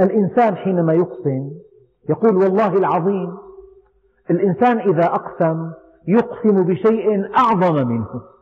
[0.01, 1.51] الإنسان حينما يقسم
[2.09, 3.37] يقول والله العظيم.
[4.31, 5.73] الإنسان إذا أقسم
[6.09, 8.36] يقسم بشيء أعظم منه.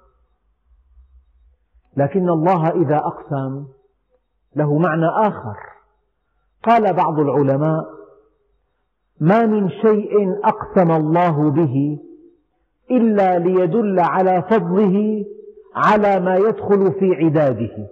[1.96, 3.64] لكن الله إذا أقسم
[4.56, 5.56] له معنى آخر.
[6.64, 7.84] قال بعض العلماء
[9.20, 11.98] ما من شيء أقسم الله به
[12.90, 15.24] إلا ليدل على فضله
[15.74, 17.88] على ما يدخل في عداده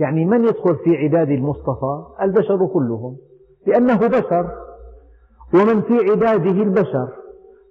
[0.00, 3.16] يعني من يدخل في عداد المصطفى؟ البشر كلهم
[3.66, 4.50] لأنه بشر.
[5.54, 7.08] ومن في عباده البشر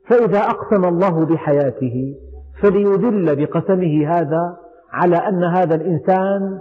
[0.08, 2.16] فإذا أقسم الله بحياته
[2.62, 4.58] فليدل بقسمه هذا
[4.92, 6.60] على أن هذا الإنسان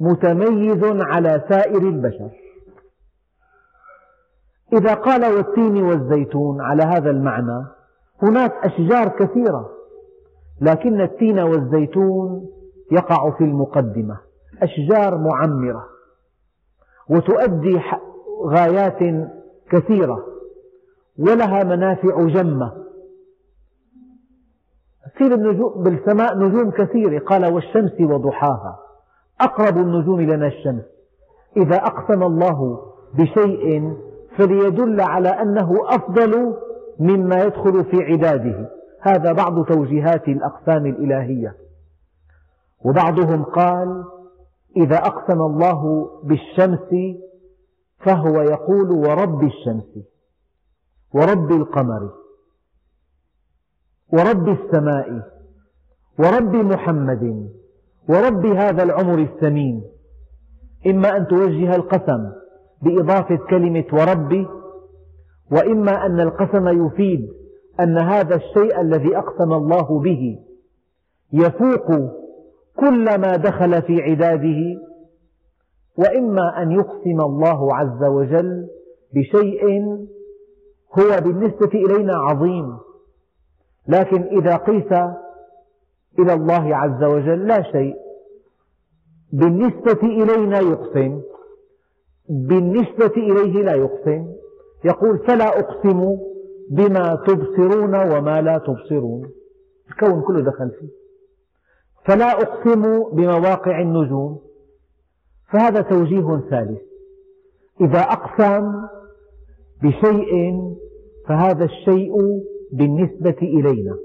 [0.00, 2.30] متميز على سائر البشر.
[4.72, 7.64] إذا قال والتين والزيتون على هذا المعنى
[8.22, 9.70] هناك أشجار كثيرة
[10.60, 12.48] لكن التين والزيتون
[12.92, 14.18] يقع في المقدمة
[14.62, 15.84] أشجار معمرة
[17.10, 17.80] وتؤدي
[18.46, 19.28] غايات
[19.70, 20.26] كثيرة
[21.18, 22.72] ولها منافع جمة.
[25.14, 27.18] تصير النجوم بالسماء نجوم كثيرة.
[27.18, 28.78] قال والشمس وضحاها.
[29.40, 30.84] أقرب النجوم لنا الشمس.
[31.56, 32.82] إذا أقسم الله
[33.14, 33.92] بشيء
[34.36, 36.54] فليدل على أنه أفضل
[37.00, 38.70] مما يدخل في عداده
[39.00, 41.56] هذا بعض توجيهات الأقسام الإلهية.
[42.84, 44.04] وبعضهم قال
[44.76, 47.16] إذا أقسم الله بالشمس
[47.98, 50.04] فهو يقول ورب الشمس.
[51.14, 52.21] ورب القمر.
[54.12, 55.22] ورب السماء
[56.18, 57.50] ورب محمد
[58.08, 59.82] ورب هذا العمر الثمين
[60.86, 62.32] إما أن توجه القسم
[62.82, 64.46] بإضافة كلمة وربي
[65.52, 67.28] وإما أن القسم يفيد
[67.80, 70.38] أن هذا الشيء الذي أقسم الله به
[71.32, 71.86] يفوق
[72.76, 74.60] كل ما دخل في عداده
[75.98, 78.68] وإما أن يقسم الله عز وجل
[79.14, 79.82] بشيء
[80.98, 82.78] هو بالنسبة إلينا عظيم.
[83.88, 84.92] لكن إذا قيس
[86.18, 87.94] إلى الله عز وجل لا شيء.
[89.32, 91.20] بالنسبة إلينا يقسم.
[92.28, 94.26] بالنسبة إليه لا يقسم.
[94.84, 96.16] يقول فلا أقسم
[96.70, 99.30] بما تبصرون وما لا تبصرون.
[99.88, 100.88] الكون كله دخل فيه.
[102.04, 104.40] فلا أقسم بمواقع النجوم.
[105.52, 106.80] فهذا توجيه ثالث.
[107.80, 108.72] إذا أقسم
[109.82, 110.62] بشيء
[111.28, 112.12] فهذا الشيء
[112.72, 113.96] بالنسبة إلينا.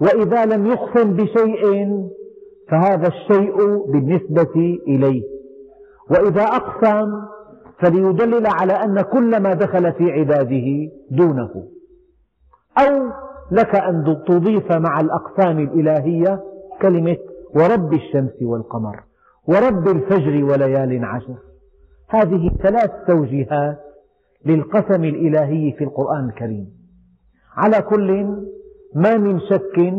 [0.00, 1.86] وإذا لم يقسم بشيء
[2.68, 3.56] فهذا الشيء
[3.92, 5.22] بالنسبة إليه.
[6.10, 7.12] وإذا أقسم
[7.78, 11.50] فليدلل على أن كل ما دخل في عباده دونه.
[12.78, 13.10] أو
[13.52, 16.42] لك أن تضيف مع الأقسام الإلهية
[16.82, 17.16] كلمة
[17.54, 19.00] ورب الشمس والقمر
[19.48, 21.36] ورب الفجر وليال عشر.
[22.08, 23.78] هذه ثلاث توجيهات
[24.46, 26.79] للقسم الإلهي في القرآن الكريم.
[27.56, 28.26] على كل
[28.94, 29.94] ما من شك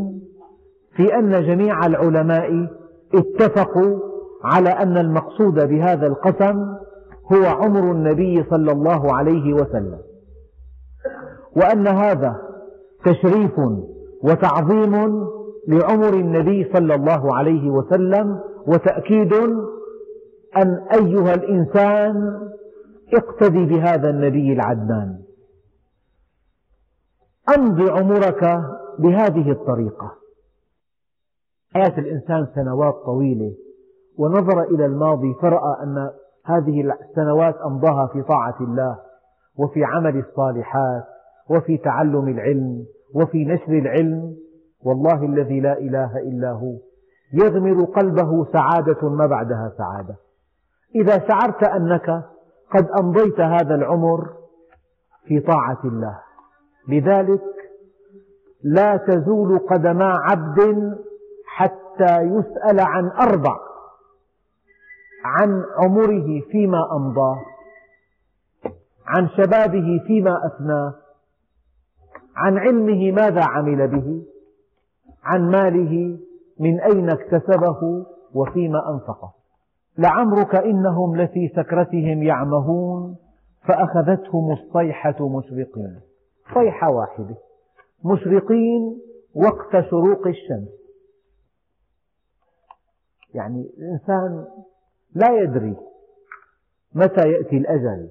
[0.96, 2.68] في أن جميع العلماء
[3.16, 4.00] اتفقوا
[4.44, 6.66] على أن المقصود بهذا القسم
[7.34, 9.98] هو عمر النبي صلى الله عليه وسلم.
[11.56, 12.36] وأن هذا
[13.06, 13.60] تشريف
[14.24, 15.26] وتعظيم
[15.68, 19.34] لعمر النبي صلى الله عليه وسلم وتأكيد
[20.58, 22.40] أن أيها الإنسان
[23.14, 25.18] اقتدي بهذا النبي العدنان.
[27.58, 28.44] أمض عمرك
[29.00, 30.12] بهذه الطريقة.
[31.74, 33.54] حياة الإنسان سنوات طويلة
[34.18, 36.10] ونظر إلى الماضي فرأى أن
[36.46, 38.98] هذه السنوات أمضاها في طاعة الله
[39.58, 41.04] وفي عمل الصالحات
[41.50, 42.86] وفي تعلم العلم
[43.16, 44.36] وفي نشر العلم.
[44.84, 46.74] والله الذي لا إله إلا هو
[47.34, 50.16] يغمر قلبه سعادة ما بعدها سعادة.
[50.96, 52.24] إذا شعرت أنك
[52.74, 54.30] قد أمضيت هذا العمر
[55.26, 56.20] في طاعة الله
[56.88, 57.42] لذلك
[58.64, 60.98] لا تزول قدما عبد
[61.46, 63.58] حتى يسأل عن أربع
[65.26, 67.40] عن عمره فيما أمضاه
[69.08, 70.94] عن شبابه فيما أفناه
[72.36, 74.24] عن علمه ماذا عمل به
[75.24, 76.20] عن ماله
[76.60, 79.34] من أين اكتسبه وفيما أنفقه.
[79.98, 83.16] لعمرك إنهم لفي سكرتهم يعمهون
[83.68, 86.00] فأخذتهم الصيحة مشرقين
[86.54, 87.36] صيحة واحدة.
[88.06, 89.02] مشرقين
[89.36, 90.82] وقت شروق الشمس.
[93.34, 94.48] يعني الإنسان
[95.16, 95.78] لا يدري
[96.96, 98.10] متى يأتي الأجل.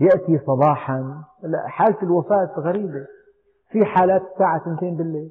[0.00, 1.24] يأتي صباحا.
[1.66, 3.06] حالة الوفاة غريبة.
[3.70, 5.30] في حالات الساعة اثنتين بالليل.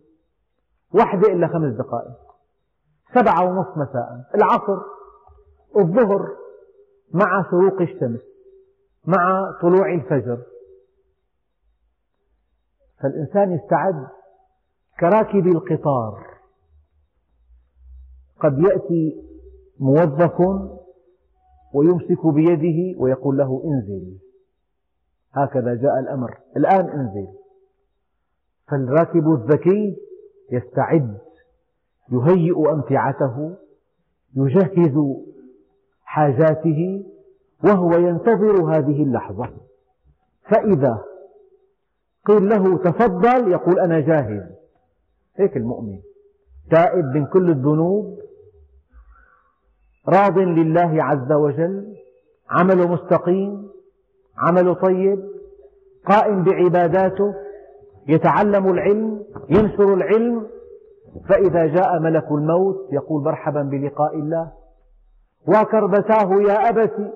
[0.93, 2.17] واحدة إلا خمس دقائق.
[3.13, 4.29] سبعة ونصف مساء.
[4.36, 4.81] العصر
[5.77, 6.27] الظهر
[7.13, 8.21] مع شروق الشمس
[9.05, 10.38] مع طلوع الفجر.
[13.03, 14.07] فالإنسان يستعد
[14.99, 16.27] كراكب القطار.
[18.39, 19.23] قد يأتي
[19.79, 20.39] موظف
[21.73, 24.17] ويمسك بيده ويقول له انزل.
[25.33, 26.37] هكذا جاء الأمر.
[26.57, 27.27] الآن انزل.
[28.67, 29.97] فالراكب الذكي
[30.51, 31.17] يستعد
[32.11, 33.55] يهيئ أمتعته
[34.35, 34.97] يجهز
[36.03, 37.05] حاجاته
[37.65, 39.49] وهو ينتظر هذه اللحظة.
[40.43, 41.12] فإذا
[42.25, 44.43] قيل له تفضل يقول أنا جاهز
[45.36, 45.99] هيك المؤمن.
[46.71, 48.19] تائب من كل الذنوب.
[50.09, 51.95] راض لله عز وجل.
[52.49, 53.69] عمله مستقيم.
[54.38, 55.19] عمله طيب.
[56.05, 57.33] قائم بعباداته.
[58.07, 59.23] يتعلم العلم.
[59.49, 60.47] ينشر العلم.
[61.29, 64.51] فإذا جاء ملك الموت يقول مرحبا بلقاء الله.
[65.47, 67.13] وكربتاه يا أبت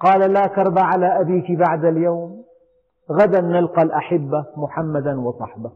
[0.00, 2.47] قال لا كرب على أبيك بعد اليوم.
[3.10, 5.72] غدا نلقى الأحبة محمدا وصحبه.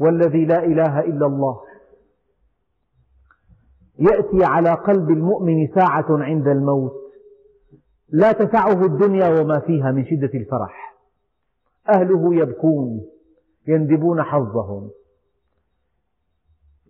[0.00, 1.60] والذي لا إله إلا الله.
[3.98, 6.92] يأتي على قلب المؤمن ساعة عند الموت.
[8.08, 10.94] لا تسعه الدنيا وما فيها من شدة الفرح.
[11.88, 13.00] أهله يبكون
[13.68, 14.90] يندبون حظهم.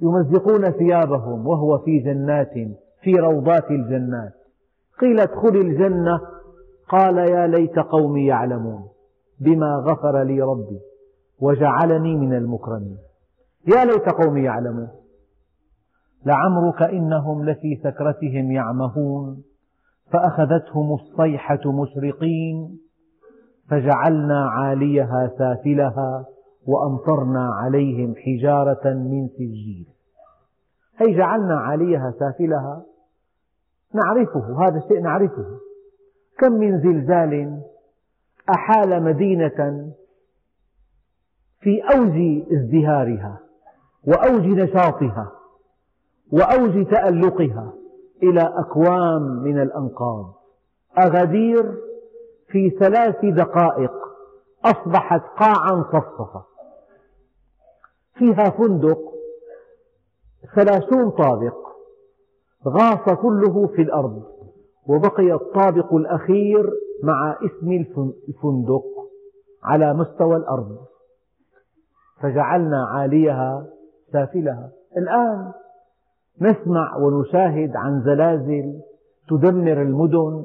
[0.01, 2.53] يمزقون ثيابهم وهو في جنات
[3.03, 4.33] في روضات الجنات.
[5.01, 6.21] قيل ادخل الجنة
[6.89, 8.89] قال يا ليت قومي يعلمون
[9.41, 10.81] بما غفر لي ربي
[11.41, 12.99] وجعلني من المكرمين.
[13.67, 14.89] يا ليت قومي يعلمون.
[16.27, 19.43] لعمرك إنهم لفي سكرتهم يعمهون
[20.13, 22.79] فأخذتهم الصيحة مشرقين
[23.71, 26.25] فجعلنا عاليها سافلها
[26.67, 29.87] وأمطرنا عليهم حجارة من سجيل.
[30.97, 32.85] هي جعلنا عاليها سافلها؟
[33.95, 35.47] نعرفه هذا الشيء نعرفه.
[36.39, 37.63] كم من زلزال
[38.51, 39.93] أحال مدينة
[41.61, 43.41] في أوج ازدهارها
[44.05, 45.33] وأوج نشاطها
[46.33, 47.73] وأوج تألقها
[48.23, 50.35] إلى أكوام من الأنقاض.
[50.99, 51.75] أغادير
[52.49, 53.93] في ثلاث دقائق
[54.65, 56.45] أصبحت قاعا صفصفة.
[58.15, 58.99] فيها فندق
[60.55, 61.57] ثلاثون طابق
[62.69, 64.23] غاص كله في الأرض.
[64.89, 66.71] وبقي الطابق الأخير
[67.03, 67.73] مع اسم
[68.29, 68.85] الفندق
[69.65, 70.79] على مستوى الأرض.
[72.21, 73.67] فجعلنا عاليها
[74.13, 74.71] سافلها.
[74.97, 75.53] الآن
[76.41, 78.81] نسمع ونشاهد عن زلازل
[79.29, 80.45] تدمر المدن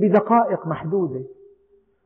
[0.00, 1.24] بدقائق محدودة.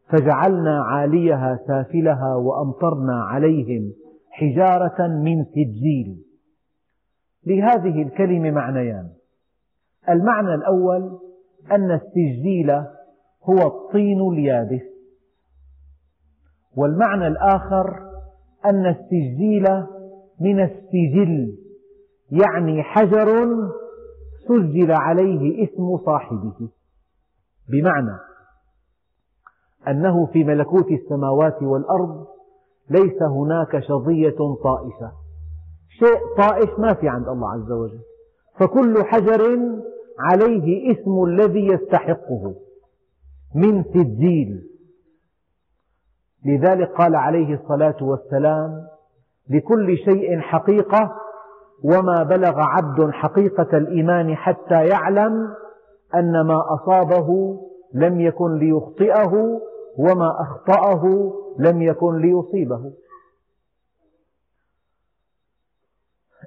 [0.08, 3.92] فجعلنا عاليها سافلها وأمطرنا عليهم
[4.30, 6.22] حجارة من سجيل.
[7.46, 9.08] لهذه الكلمة معنيان.
[10.08, 11.18] المعنى الأول
[11.72, 12.70] أن السجيل
[13.44, 14.82] هو الطين اليابس.
[16.76, 18.00] والمعنى الآخر
[18.64, 19.64] أن السجيل
[20.40, 21.58] من السجل
[22.30, 23.46] يعني حجر
[24.48, 26.68] سجل عليه اسم صاحبه.
[27.68, 28.18] بمعنى
[29.88, 32.26] أنه في ملكوت السماوات والأرض
[32.90, 35.12] ليس هناك شظية طائشة
[35.98, 38.00] شيء طائش ما في عند الله عز وجل.
[38.58, 39.58] فكل حجر
[40.18, 42.54] عليه اسم الذي يستحقه
[43.54, 44.62] من سجيل.
[46.44, 48.86] لذلك قال عليه الصلاة والسلام
[49.50, 51.12] لكل شيء حقيقة
[51.84, 55.54] وما بلغ عبد حقيقة الإيمان حتى يعلم
[56.14, 57.58] أن ما أصابه
[57.94, 59.60] لم يكن ليخطئه
[59.98, 62.92] وما أخطأه لم يكن ليصيبه.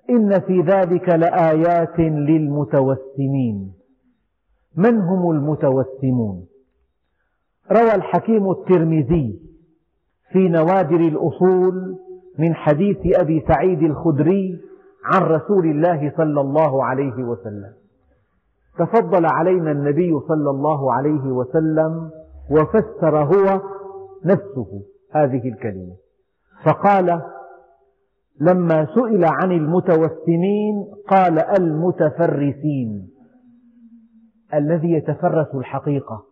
[0.09, 3.73] إن في ذلك لآيات للمتوسمين.
[4.75, 6.45] من هم المتوسمون؟
[7.71, 9.39] روى الحكيم الترمذي
[10.31, 11.97] في نوادر الأصول
[12.39, 14.59] من حديث أبي سعيد الخدري
[15.05, 17.73] عن رسول الله صلى الله عليه وسلم.
[18.79, 22.09] تفضل علينا النبي صلى الله عليه وسلم
[22.51, 23.61] وفسر هو
[24.25, 24.81] نفسه
[25.11, 25.95] هذه الكلمة.
[26.65, 27.21] فقال
[28.39, 33.09] لما سئل عن المتوسمين قال المتفرسين
[34.53, 36.23] الذي يتفرس الحقيقة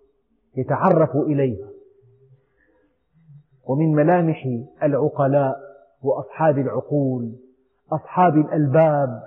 [0.57, 1.67] يتعرف إليها
[3.67, 4.47] ومن ملامح
[4.83, 5.55] العقلاء
[6.03, 7.31] وأصحاب العقول
[7.91, 9.23] أصحاب الألباب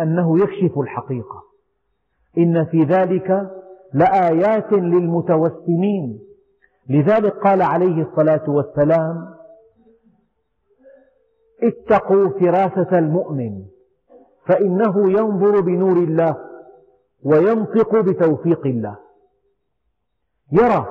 [0.00, 1.42] أنه يكشف الحقيقة.
[2.38, 3.50] إن في ذلك
[3.94, 6.18] لآيات للمتوسمين.
[6.88, 9.34] لذلك قال عليه الصلاة والسلام
[11.62, 13.64] اتقوا فراسة المؤمن
[14.46, 16.36] فإنه ينظر بنور الله
[17.24, 18.96] وينطق بتوفيق الله.
[20.52, 20.86] يرى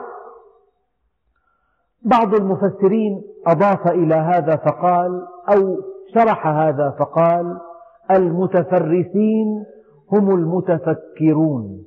[2.02, 5.78] بعض المفسرين أضاف إلى هذا فقال أو
[6.14, 7.58] شرح هذا فقال
[8.12, 9.66] المتفرسين
[10.12, 11.86] هم المتفكرون.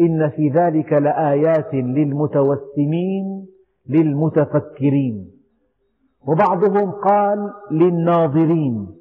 [0.00, 3.46] إن في ذلك لآيات للمتوسمين
[3.88, 5.37] للمتفكرين.
[6.26, 8.94] وبعضهم قال للناظرين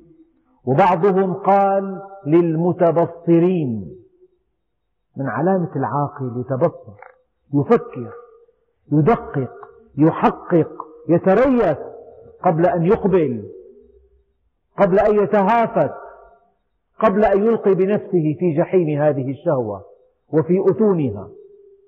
[0.65, 3.97] وبعضهم قال للمتبصرين.
[5.17, 6.97] من علامة العاقل يتبصر
[7.53, 8.11] يفكر
[8.91, 9.51] يدقق
[9.97, 10.71] يحقق
[11.09, 11.77] يتريث
[12.43, 13.43] قبل أن يقبل
[14.77, 15.93] قبل أن يتهافت
[16.99, 19.85] قبل أن يلقي بنفسه في جحيم هذه الشهوة
[20.33, 21.29] وفي أتونها.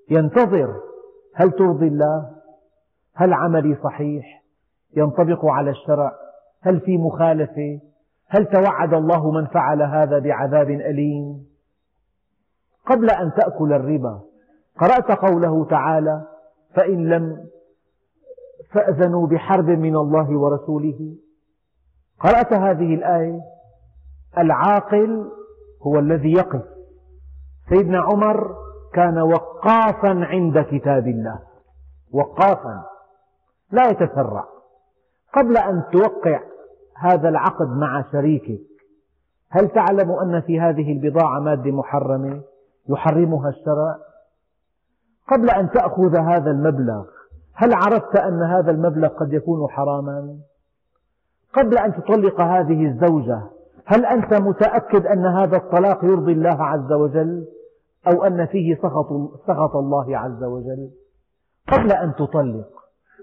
[0.10, 0.82] ينتظر
[1.36, 2.30] هل ترضي الله؟
[3.16, 4.44] هل عملي صحيح؟
[4.98, 6.12] ينطبق على الشرع.
[6.62, 7.80] هل في مخالفة؟
[8.28, 11.46] هل توعد الله من فعل هذا بعذاب أليم؟
[12.86, 14.22] قبل أن تأكل الربا
[14.80, 16.26] قرأت قوله تعالى
[16.76, 17.46] فإن لم
[18.72, 21.16] فأذنوا بحرب من الله ورسوله
[22.20, 23.40] قرأت هذه الآية
[24.38, 25.32] العاقل
[25.88, 26.64] هو الذي يقف
[27.70, 28.56] سيدنا عمر
[28.94, 31.40] كان وقافا عند كتاب الله.
[32.14, 32.86] وقافا.
[33.72, 34.46] لا يتسرع.
[35.36, 36.40] قبل أن توقع
[36.98, 38.62] هذا العقد مع شريكك
[39.50, 42.42] هل تعلم أن في هذه البضاعة مادة محرمة
[42.90, 43.96] يحرمها الشرع؟
[45.28, 47.06] قبل أن تأخذ هذا المبلغ
[47.54, 50.38] هل عرفت أن هذا المبلغ قد يكون حراما؟
[51.54, 53.42] قبل أن تطلق هذه الزوجة
[53.86, 57.46] هل أنت متأكد أن هذا الطلاق يرضي الله عز وجل؟
[58.08, 59.08] أو أن فيه سخط,
[59.48, 60.90] سخط الله عز وجل؟
[61.68, 62.70] قبل أن تطلق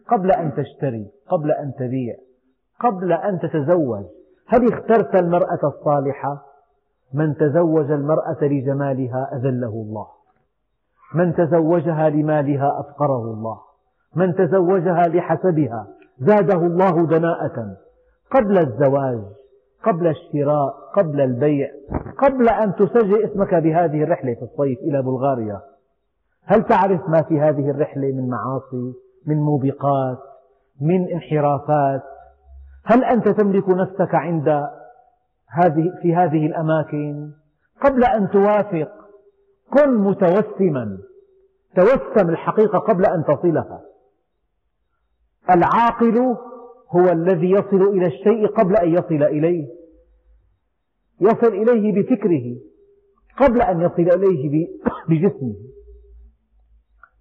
[0.08, 2.14] قبل أن تشتري قبل أن تبيع
[2.80, 4.04] قبل أن تتزوج.
[4.46, 6.46] هل اخترت المرأة الصالحة؟
[7.14, 10.06] من تزوج المرأة لجمالها أذله الله.
[11.14, 13.58] من تزوجها لمالها أفقره الله.
[14.16, 15.86] من تزوجها لحسبها
[16.18, 17.76] زاده الله دناءة.
[18.30, 19.20] قبل الزواج
[19.84, 21.68] قبل الشراء قبل البيع
[22.18, 25.60] قبل أن تسجل اسمك بهذه الرحلة في الصيف إلى بلغاريا.
[26.44, 28.94] هل تعرف ما في هذه الرحلة من معاصي
[29.26, 30.18] من موبقات
[30.80, 32.02] من انحرافات.
[32.84, 34.48] هل أنت تملك نفسك عند
[35.48, 37.30] هذه في هذه الأماكن؟
[37.80, 38.88] قبل أن توافق
[39.70, 40.98] كن متوسما.
[41.76, 43.80] توسم الحقيقة قبل أن تصلها.
[45.50, 46.36] العاقل
[46.90, 49.66] هو الذي يصل إلى الشيء قبل أن يصل إليه.
[51.20, 52.56] يصل إليه بفكره
[53.36, 54.68] قبل أن يصل إليه
[55.08, 55.54] بجسمه.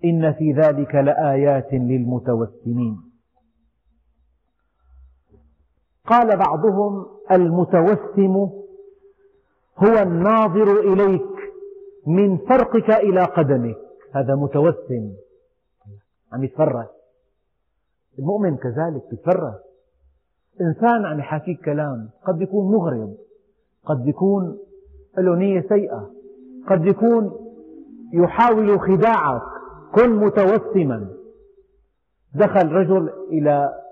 [0.06, 3.15] إن في ذلك لآيات للمتوسمين.
[6.08, 8.50] قال بعضهم المتوسم
[9.78, 11.36] هو الناظر إليك
[12.08, 13.76] من فرقك إلى قدمك.
[14.12, 15.12] هذا متوسم.
[16.34, 16.88] عم يتفرج.
[18.20, 19.54] المؤمن كذلك يتفرج
[20.62, 23.18] إنسان عم يحاكيك كلام قد يكون مغرض
[23.86, 24.58] قد يكون
[25.18, 26.12] له نية سيئة
[26.70, 27.32] قد يكون
[28.14, 29.42] يحاول خداعك.
[29.96, 31.08] كن متوسما.
[32.36, 33.85] دخل رجل إلى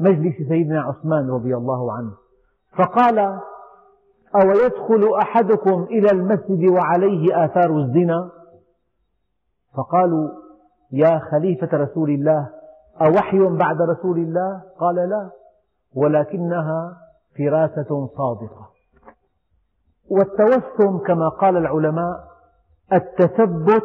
[0.00, 2.12] مجلس سيدنا عثمان رضي الله عنه.
[2.78, 3.18] فقال
[4.34, 8.30] أو يدخل أحدكم إلى المسجد وعليه آثار الزنا؟
[9.76, 10.28] فقالوا
[10.92, 12.50] يا خليفة رسول الله
[13.00, 15.30] أوحي بعد رسول الله؟ قال لا
[15.94, 16.96] ولكنها
[17.38, 18.70] فراسة صادقة.
[20.10, 22.24] والتوسم كما قال العلماء
[22.92, 23.84] التثبت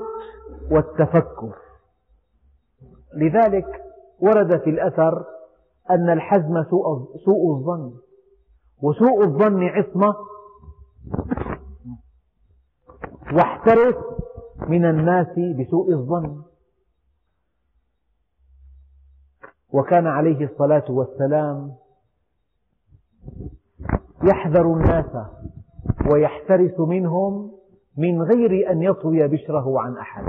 [0.71, 1.55] والتفكر.
[3.15, 3.81] لذلك
[4.19, 5.25] ورد في الأثر
[5.89, 6.63] أن الحزم
[7.25, 7.93] سوء الظن.
[8.81, 10.15] وسوء الظن عصمة.
[13.33, 13.95] واحترس
[14.67, 16.41] من الناس بسوء الظن.
[19.73, 21.75] وكان عليه الصلاة والسلام
[24.23, 25.27] يحذر الناس
[26.11, 27.51] ويحترس منهم
[27.97, 30.23] من غير أن يطوي بشره عن أحد.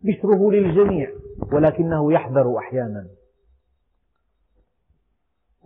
[0.00, 1.10] بشره للجميع
[1.52, 3.06] ولكنه يحذر أحيانا.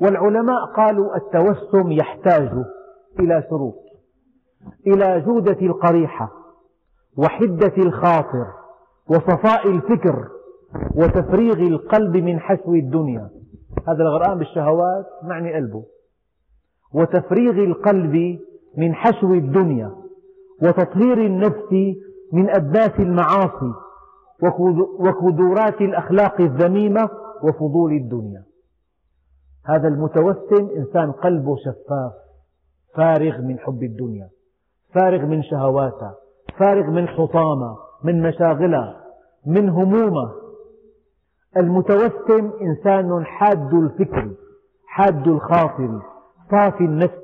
[0.00, 2.50] والعلماء قالوا التوسم يحتاج
[3.20, 3.74] إلى شروط
[4.86, 6.32] إلى جودة القريحة
[7.18, 8.46] وحدة الخاطر
[9.10, 10.28] وصفاء الفكر
[10.94, 13.30] وتفريغ القلب من حشو الدنيا.
[13.88, 15.84] هذا الغرقان بالشهوات معني قلبه.
[16.94, 18.38] وتفريغ القلب
[18.76, 19.94] من حشو الدنيا
[20.62, 21.72] وتطهير النفس
[22.32, 23.72] من أدناس المعاصي
[25.00, 27.10] وكدورات الأخلاق الذميمة
[27.42, 28.49] وفضول الدنيا.
[29.70, 32.12] هذا المتوسم إنسان قلبه شفاف
[32.94, 34.28] فارغ من حب الدنيا
[34.94, 36.14] فارغ من شهواتها
[36.58, 39.00] فارغ من حطامة من مشاغلها
[39.46, 40.32] من همومة.
[41.56, 44.30] المتوسم إنسان حاد الفكر
[44.86, 46.02] حاد الخاطر
[46.50, 47.20] صافي النفس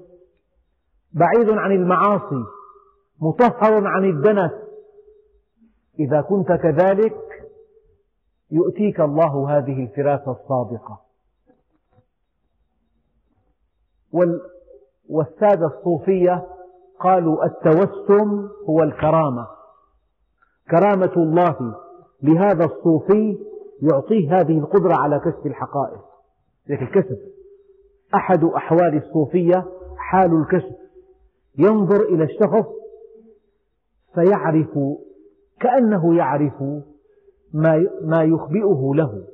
[1.12, 2.44] بعيد عن المعاصي
[3.20, 4.52] مطهر عن الدنس.
[6.00, 7.16] إذا كنت كذلك
[8.50, 11.05] يؤتيك الله هذه الفراسة الصادقة.
[15.08, 16.46] والسادة الصوفية
[17.00, 19.46] قالوا التوسم هو الكرامة.
[20.70, 21.74] كرامة الله
[22.22, 23.38] لهذا الصوفي
[23.82, 26.00] يعطيه هذه القدرة على كشف الحقائق.
[26.68, 27.18] لك الكشف
[28.14, 29.64] أحد أحوال الصوفية
[29.96, 30.76] حال الكشف.
[31.58, 32.66] ينظر إلى الشخص
[34.14, 34.78] فيعرف
[35.60, 36.62] كأنه يعرف
[38.02, 39.26] ما يخبئه له.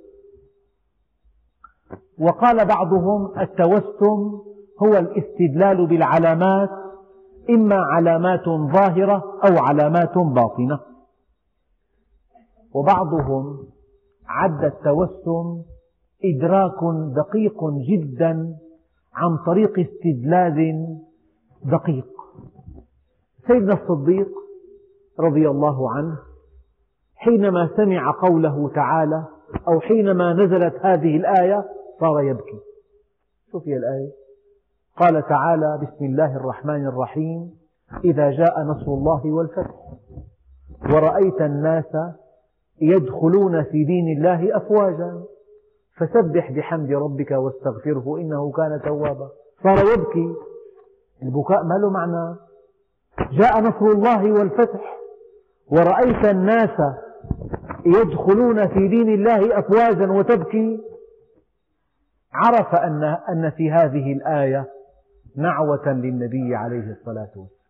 [2.20, 4.40] وقال بعضهم التوسم
[4.82, 6.70] هو الاستدلال بالعلامات
[7.50, 10.80] إما علامات ظاهرة أو علامات باطنة.
[12.74, 13.58] وبعضهم
[14.28, 15.62] عد التوسم
[16.24, 16.78] إدراك
[17.16, 18.56] دقيق جدا
[19.14, 20.86] عن طريق استدلال
[21.64, 22.06] دقيق.
[23.46, 24.28] سيدنا الصديق
[25.20, 26.18] رضي الله عنه
[27.16, 29.24] حينما سمع قوله تعالى
[29.68, 31.64] أو حينما نزلت هذه الآية
[32.00, 32.60] صار يبكي.
[33.52, 34.21] شوف هي الآية.
[34.96, 37.50] قال تعالى بسم الله الرحمن الرحيم
[38.04, 39.74] إذا جاء نصر الله والفتح.
[40.94, 41.96] ورأيت الناس
[42.80, 45.22] يدخلون في دين الله أفواجا.
[45.96, 49.28] فسبح بحمد ربك واستغفره إنه كان توابا.
[49.62, 50.34] صار يبكي.
[51.22, 52.36] البكاء ما له معنى.
[53.32, 54.96] جاء نصر الله والفتح.
[55.70, 56.80] ورأيت الناس
[57.86, 60.80] يدخلون في دين الله أفواجا وتبكي.
[62.34, 64.68] عرف أن, أن في هذه الآية
[65.36, 67.62] نعوة للنبي عليه الصلاة والسلام.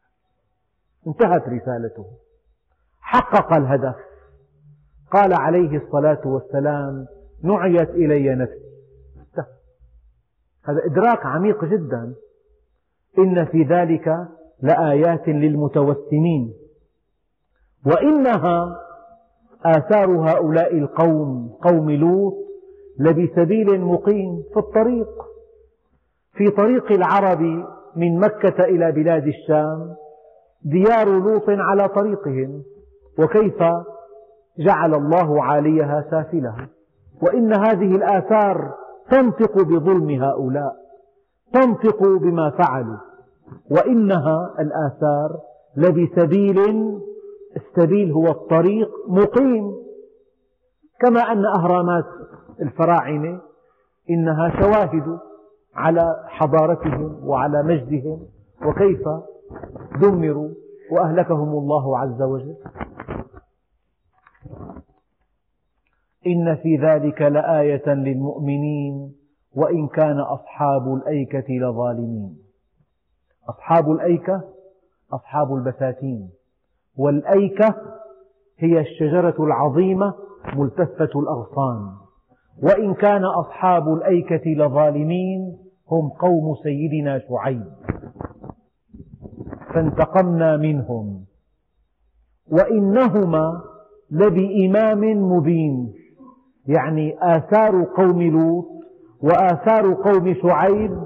[1.07, 2.07] انتهت رسالته.
[3.01, 3.97] حقق الهدف.
[5.11, 7.07] قال عليه الصلاة والسلام
[7.45, 8.73] نعيت إلي نفسي.
[10.65, 12.15] هذا إدراك عميق جدا.
[13.19, 14.29] إن في ذلك
[14.63, 16.55] لآيات للمتوسمين.
[17.87, 18.79] وإنها
[19.65, 22.35] آثار هؤلاء القوم قوم لوط
[22.99, 25.32] لبسبيل مقيم في الطريق.
[26.33, 27.41] في طريق العرب
[27.97, 29.95] من مكة إلى بلاد الشام
[30.65, 32.63] ديار لوط على طريقهم
[33.19, 33.63] وكيف
[34.59, 36.69] جعل الله عاليها سافلها.
[37.23, 38.75] وإن هذه الآثار
[39.11, 40.73] تنطق بظلم هؤلاء
[41.53, 42.99] تنطق بما فعلوا.
[43.71, 45.39] وإنها الآثار
[45.77, 46.59] لبسبيل
[47.57, 49.73] السبيل هو الطريق مقيم.
[51.01, 52.05] كما أن أهرامات
[52.63, 53.41] الفراعنة
[54.11, 55.19] إنها شواهد.
[55.75, 58.27] على حضارتهم وعلى مجدهم
[58.67, 59.09] وكيف
[60.03, 60.49] دمروا
[60.93, 62.57] وأهلكهم الله عز وجل.
[66.27, 69.15] إن في ذلك لآية للمؤمنين
[69.57, 72.39] وإن كان أصحاب الأيكة لظالمين.
[73.49, 74.43] أصحاب الأيكة
[75.13, 76.31] أصحاب البساتين.
[76.97, 77.75] والأيكة
[78.59, 80.15] هي الشجرة العظيمة
[80.55, 81.93] ملتفة الأغصان.
[82.63, 85.59] وإن كان أصحاب الأيكة لظالمين
[85.91, 87.65] هم قوم سيدنا شعيب.
[89.75, 91.25] فانتقمنا منهم.
[92.51, 93.63] وإنهما
[94.11, 95.93] لبإمام مبين.
[96.67, 98.69] يعني آثار قوم لوط
[99.23, 100.99] وآثار قوم شعيب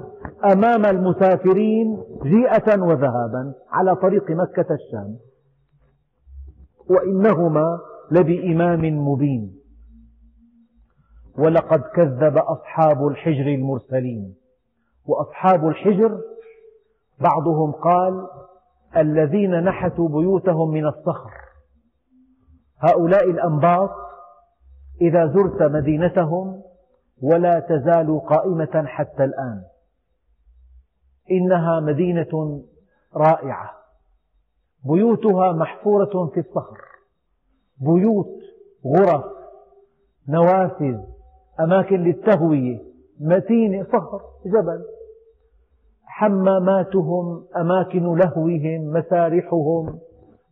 [0.51, 5.17] أمام المسافرين جيئة وذهابا على طريق مكة الشام.
[6.89, 7.79] وإنهما
[8.11, 9.57] لبإمام مبين.
[11.37, 14.35] ولقد كذب أصحاب الحجر المرسلين.
[15.07, 16.21] وأصحاب الحجر
[17.19, 18.27] بعضهم قال
[18.97, 21.31] الذين نحتوا بيوتهم من الصخر
[22.79, 23.89] هؤلاء الأنباط
[25.01, 26.61] إذا زرت مدينتهم
[27.23, 29.61] ولا تزال قائمة حتى الآن
[31.31, 32.63] إنها مدينة
[33.15, 33.71] رائعة
[34.85, 36.77] بيوتها محفورة في الصخر
[37.81, 38.37] بيوت
[38.85, 39.25] غرف
[40.29, 40.97] نوافذ
[41.59, 42.79] أماكن للتهوية
[43.19, 44.83] متينة صخر جبل
[46.17, 49.99] حماماتهم أماكن لهوهم مسارحهم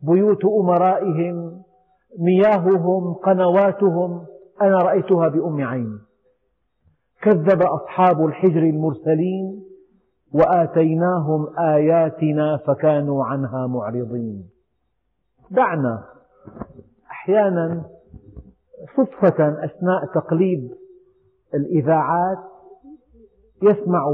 [0.01, 1.61] بيوت أمرائهم
[2.20, 4.26] مياههم قنواتهم.
[4.61, 5.99] أنا رأيتها بأم عيني
[7.22, 9.63] كذب أصحاب الحجر المرسلين
[10.34, 14.49] وآتيناهم آياتنا فكانوا عنها معرضين.
[15.51, 16.03] دعنا
[17.11, 17.84] أحيانا
[18.97, 20.72] صدفة أثناء تقليب
[21.53, 22.38] الإذاعات
[23.63, 24.05] يسمع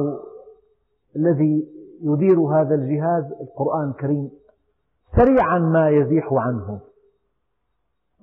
[1.16, 1.68] الذي
[2.02, 4.32] يدير هذا الجهاز القرآن الكريم
[5.16, 6.80] سريعا ما يزيح عنه.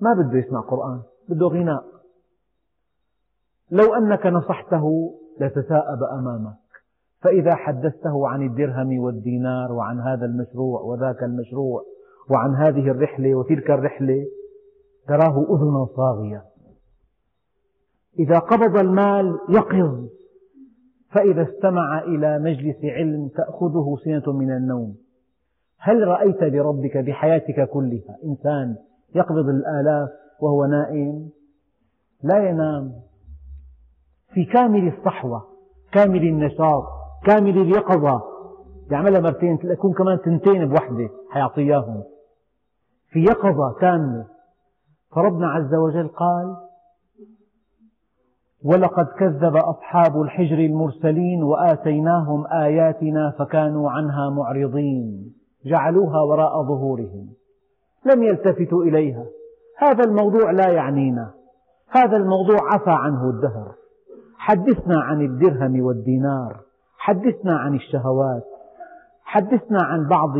[0.01, 1.83] ما بده يسمع قرآن بده غناء.
[3.71, 6.55] لو أنك نصحته لتثاءب أمامك
[7.21, 11.83] فإذا حدثته عن الدرهم والدينار وعن هذا المشروع وذاك المشروع
[12.29, 14.25] وعن هذه الرحلة وتلك الرحلة
[15.07, 16.43] تراه أذنا صاغية.
[18.19, 20.18] إذا قبض المال يقظ.
[21.11, 24.95] فإذا استمع إلى مجلس علم تأخذه سنة من النوم.
[25.79, 28.75] هل رأيت لربك بحياتك كلها؟ إنسان
[29.15, 31.29] يقبض الآلاف وهو نائم.
[32.23, 32.93] لا ينام.
[34.33, 35.43] في كامل الصحوة
[35.91, 36.83] كامل النشاط
[37.25, 38.21] كامل اليقظة.
[38.91, 42.03] يعملها مرتين يكون كمان تنتين بوحدة حيعطياهم.
[43.11, 44.25] في يقظة تامة
[45.15, 46.68] فربنا عز وجل قال
[48.65, 55.33] ولقد كذب أصحاب الحجر المرسلين وآتيناهم آياتنا فكانوا عنها معرضين.
[55.65, 57.27] جعلوها وراء ظهورهم.
[58.05, 59.25] لم يلتفتوا إليها.
[59.77, 61.31] هذا الموضوع لا يعنينا.
[61.89, 63.71] هذا الموضوع عفى عنه الدهر.
[64.37, 66.59] حدثنا عن الدرهم والدينار.
[66.97, 68.43] حدثنا عن الشهوات.
[69.23, 70.33] حدثنا عن بعض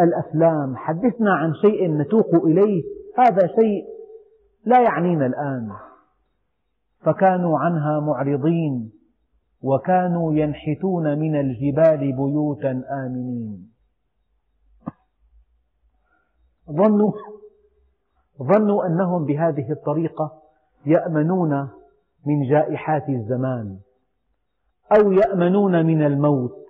[0.00, 0.76] الأفلام.
[0.76, 2.82] حدثنا عن شيء نتوق إليه.
[3.18, 3.84] هذا شيء
[4.64, 5.68] لا يعنينا الآن.
[7.04, 8.92] فكانوا عنها معرضين
[9.62, 13.72] وكانوا ينحتون من الجبال بيوتا آمنين.
[16.70, 17.12] ظنوا
[18.42, 20.42] ظنوا أنهم بهذه الطريقة
[20.86, 21.68] يأمنون
[22.26, 23.78] من جائحات الزمان
[24.98, 26.66] أو يأمنون من الموت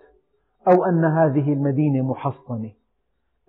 [0.68, 2.72] أو أن هذه المدينة محصنة.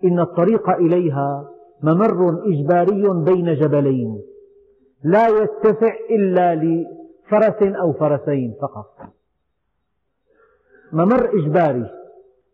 [0.04, 1.48] إن الطريق إليها
[1.82, 4.33] ممر إجباري بين جبلين
[5.04, 9.08] لا يتسع إلا لفرس أو فرسين فقط.
[10.92, 11.90] ممر إجباري.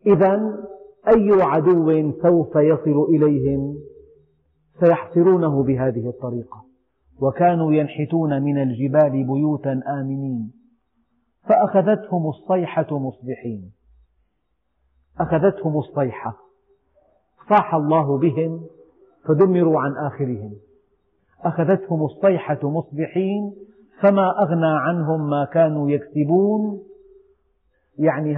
[0.05, 0.59] إذا
[1.07, 3.77] أي عدو سوف يصل إليهم
[4.79, 6.65] سيحصرونه بهذه الطريقة.
[7.21, 10.53] وكانوا ينحتون من الجبال بيوتا آمنين.
[11.49, 13.71] فأخذتهم الصيحة مصبحين.
[15.19, 16.37] أخذتهم الصيحة.
[17.49, 18.65] صاح الله بهم
[19.27, 20.70] فدمروا عن آخرهم.
[21.43, 23.53] أخذتهم الصيحة مصبحين
[24.01, 26.79] فما أغنى عنهم ما كانوا يكسبون.
[27.99, 28.35] يعني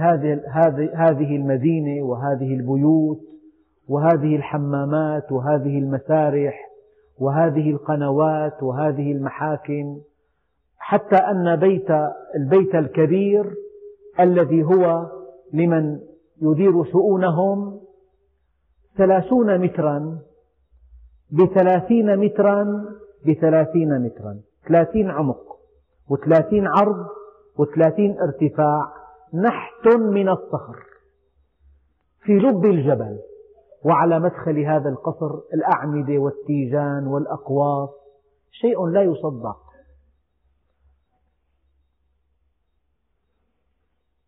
[0.94, 3.20] هذه المدينة وهذه البيوت
[3.88, 6.70] وهذه الحمامات وهذه المسارح
[7.18, 10.00] وهذه القنوات وهذه المحاكم
[10.78, 11.90] حتى أن بيت
[12.36, 13.54] البيت الكبير
[14.20, 15.06] الذي هو
[15.52, 15.98] لمن
[16.42, 17.80] يدير شؤونهم
[18.96, 20.18] ثلاثون مترا
[21.32, 22.84] بثلاثين مترا
[23.26, 24.40] بثلاثين مترا.
[24.68, 25.56] ثلاثين عمق
[26.10, 27.06] وثلاثين عرض
[27.58, 28.92] وثلاثين ارتفاع.
[29.34, 30.76] نحت من الصخر.
[32.20, 33.18] في لب الجبل
[33.84, 37.88] وعلى مدخل هذا القصر الأعمدة والتيجان والأقواس
[38.50, 39.64] شيء لا يصدق.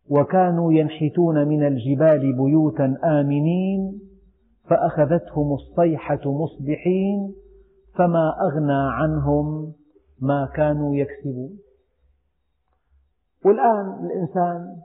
[0.09, 4.06] وكانوا ينحتون من الجبال بيوتا آمنين.
[4.69, 7.35] فأخذتهم الصيحة مصبحين
[7.95, 9.73] فما أغنى عنهم
[10.21, 11.59] ما كانوا يكسبون.
[13.45, 14.75] والآن الإنسان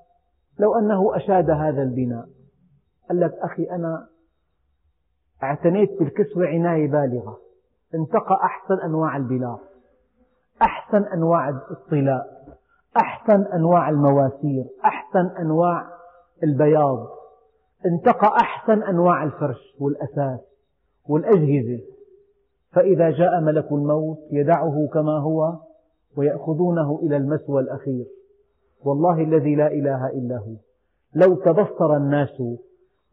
[0.58, 2.28] لو أنه أشاد هذا البناء
[3.08, 4.06] قال لك أخي أنا
[5.42, 7.38] اعتنيت بالكسوة عناية بالغة
[7.94, 9.60] انتقى أحسن أنواع البلاط
[10.62, 12.26] أحسن أنواع الطلاء
[12.96, 15.86] أحسن أنواع المواسير أحسن أنواع
[16.42, 17.06] البياض.
[17.86, 20.40] انتقى أحسن أنواع الفرش والأساس
[21.08, 21.80] والأجهزة.
[22.72, 25.52] فإذا جاء ملك الموت يدعه كما هو
[26.16, 28.06] ويأخذونه إلى المثوى الأخير.
[28.84, 30.54] والله الذي لا إله إلا هو.
[31.14, 32.42] لو تبصر الناس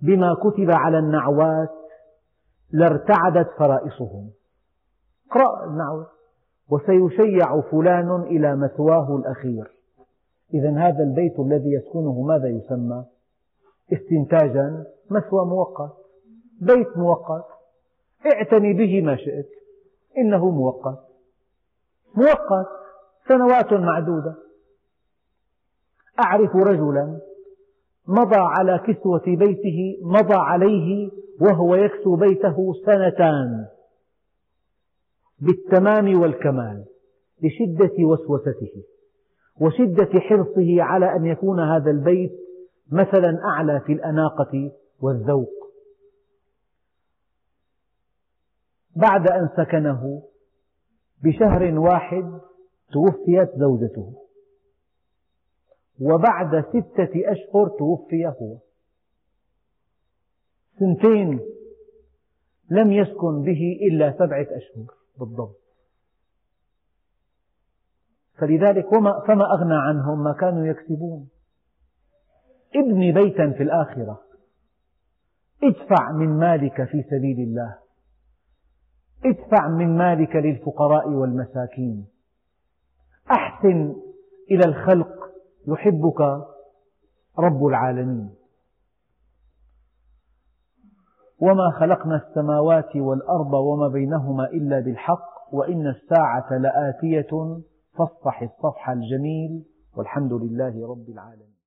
[0.01, 1.70] بما كتب على النعوات
[2.72, 4.30] لارتعدت فرائصهم.
[5.32, 6.07] اقرأ النعوة.
[6.70, 9.72] وسيشيع فلان إلى مثواه الأخير.
[10.53, 13.05] إذا هذا البيت الذي يسكنه ماذا يسمى؟
[13.93, 15.97] استنتاجا مثوى مؤقت
[16.61, 17.45] بيت مؤقت
[18.25, 19.49] اعتني به ما شئت
[20.17, 20.99] إنه مؤقت.
[22.15, 22.67] مؤقت
[23.27, 24.35] سنوات معدودة.
[26.19, 27.19] أعرف رجلا
[28.07, 31.11] مضى على كسوة بيته مضى عليه
[31.41, 33.65] وهو يكسو بيته سنتان.
[35.39, 36.85] بالتمام والكمال
[37.43, 38.83] لشدة وسوسته
[39.61, 42.31] وشدة حرصه على أن يكون هذا البيت
[42.91, 44.71] مثلا أعلى في الأناقة
[45.01, 45.49] والذوق.
[48.95, 50.23] بعد أن سكنه
[51.23, 52.39] بشهر واحد
[52.91, 54.25] توفيت زوجته.
[56.01, 58.57] وبعد ستة أشهر توفي هو.
[60.79, 61.39] سنتين
[62.69, 64.85] لم يسكن به إلا سبعة أشهر
[65.19, 65.59] بالضبط.
[68.37, 68.89] فلذلك
[69.27, 71.29] فما أغنى عنهم ما كانوا يكسبون.
[72.76, 74.22] ابن بيتا في الآخرة.
[75.63, 77.78] ادفع من مالك في سبيل الله.
[79.26, 82.07] ادفع من مالك للفقراء والمساكين.
[83.32, 83.95] أحسن
[84.51, 85.15] إلى الخلق
[85.67, 86.22] يحبك
[87.39, 88.36] رب العالمين.
[91.41, 97.61] وما خلقنا السماوات والأرض وما بينهما إلا بالحق وإن الساعة لآتية
[97.97, 99.65] فاصفح الصفح الجميل
[99.97, 101.59] والحمد لله رب العالمين.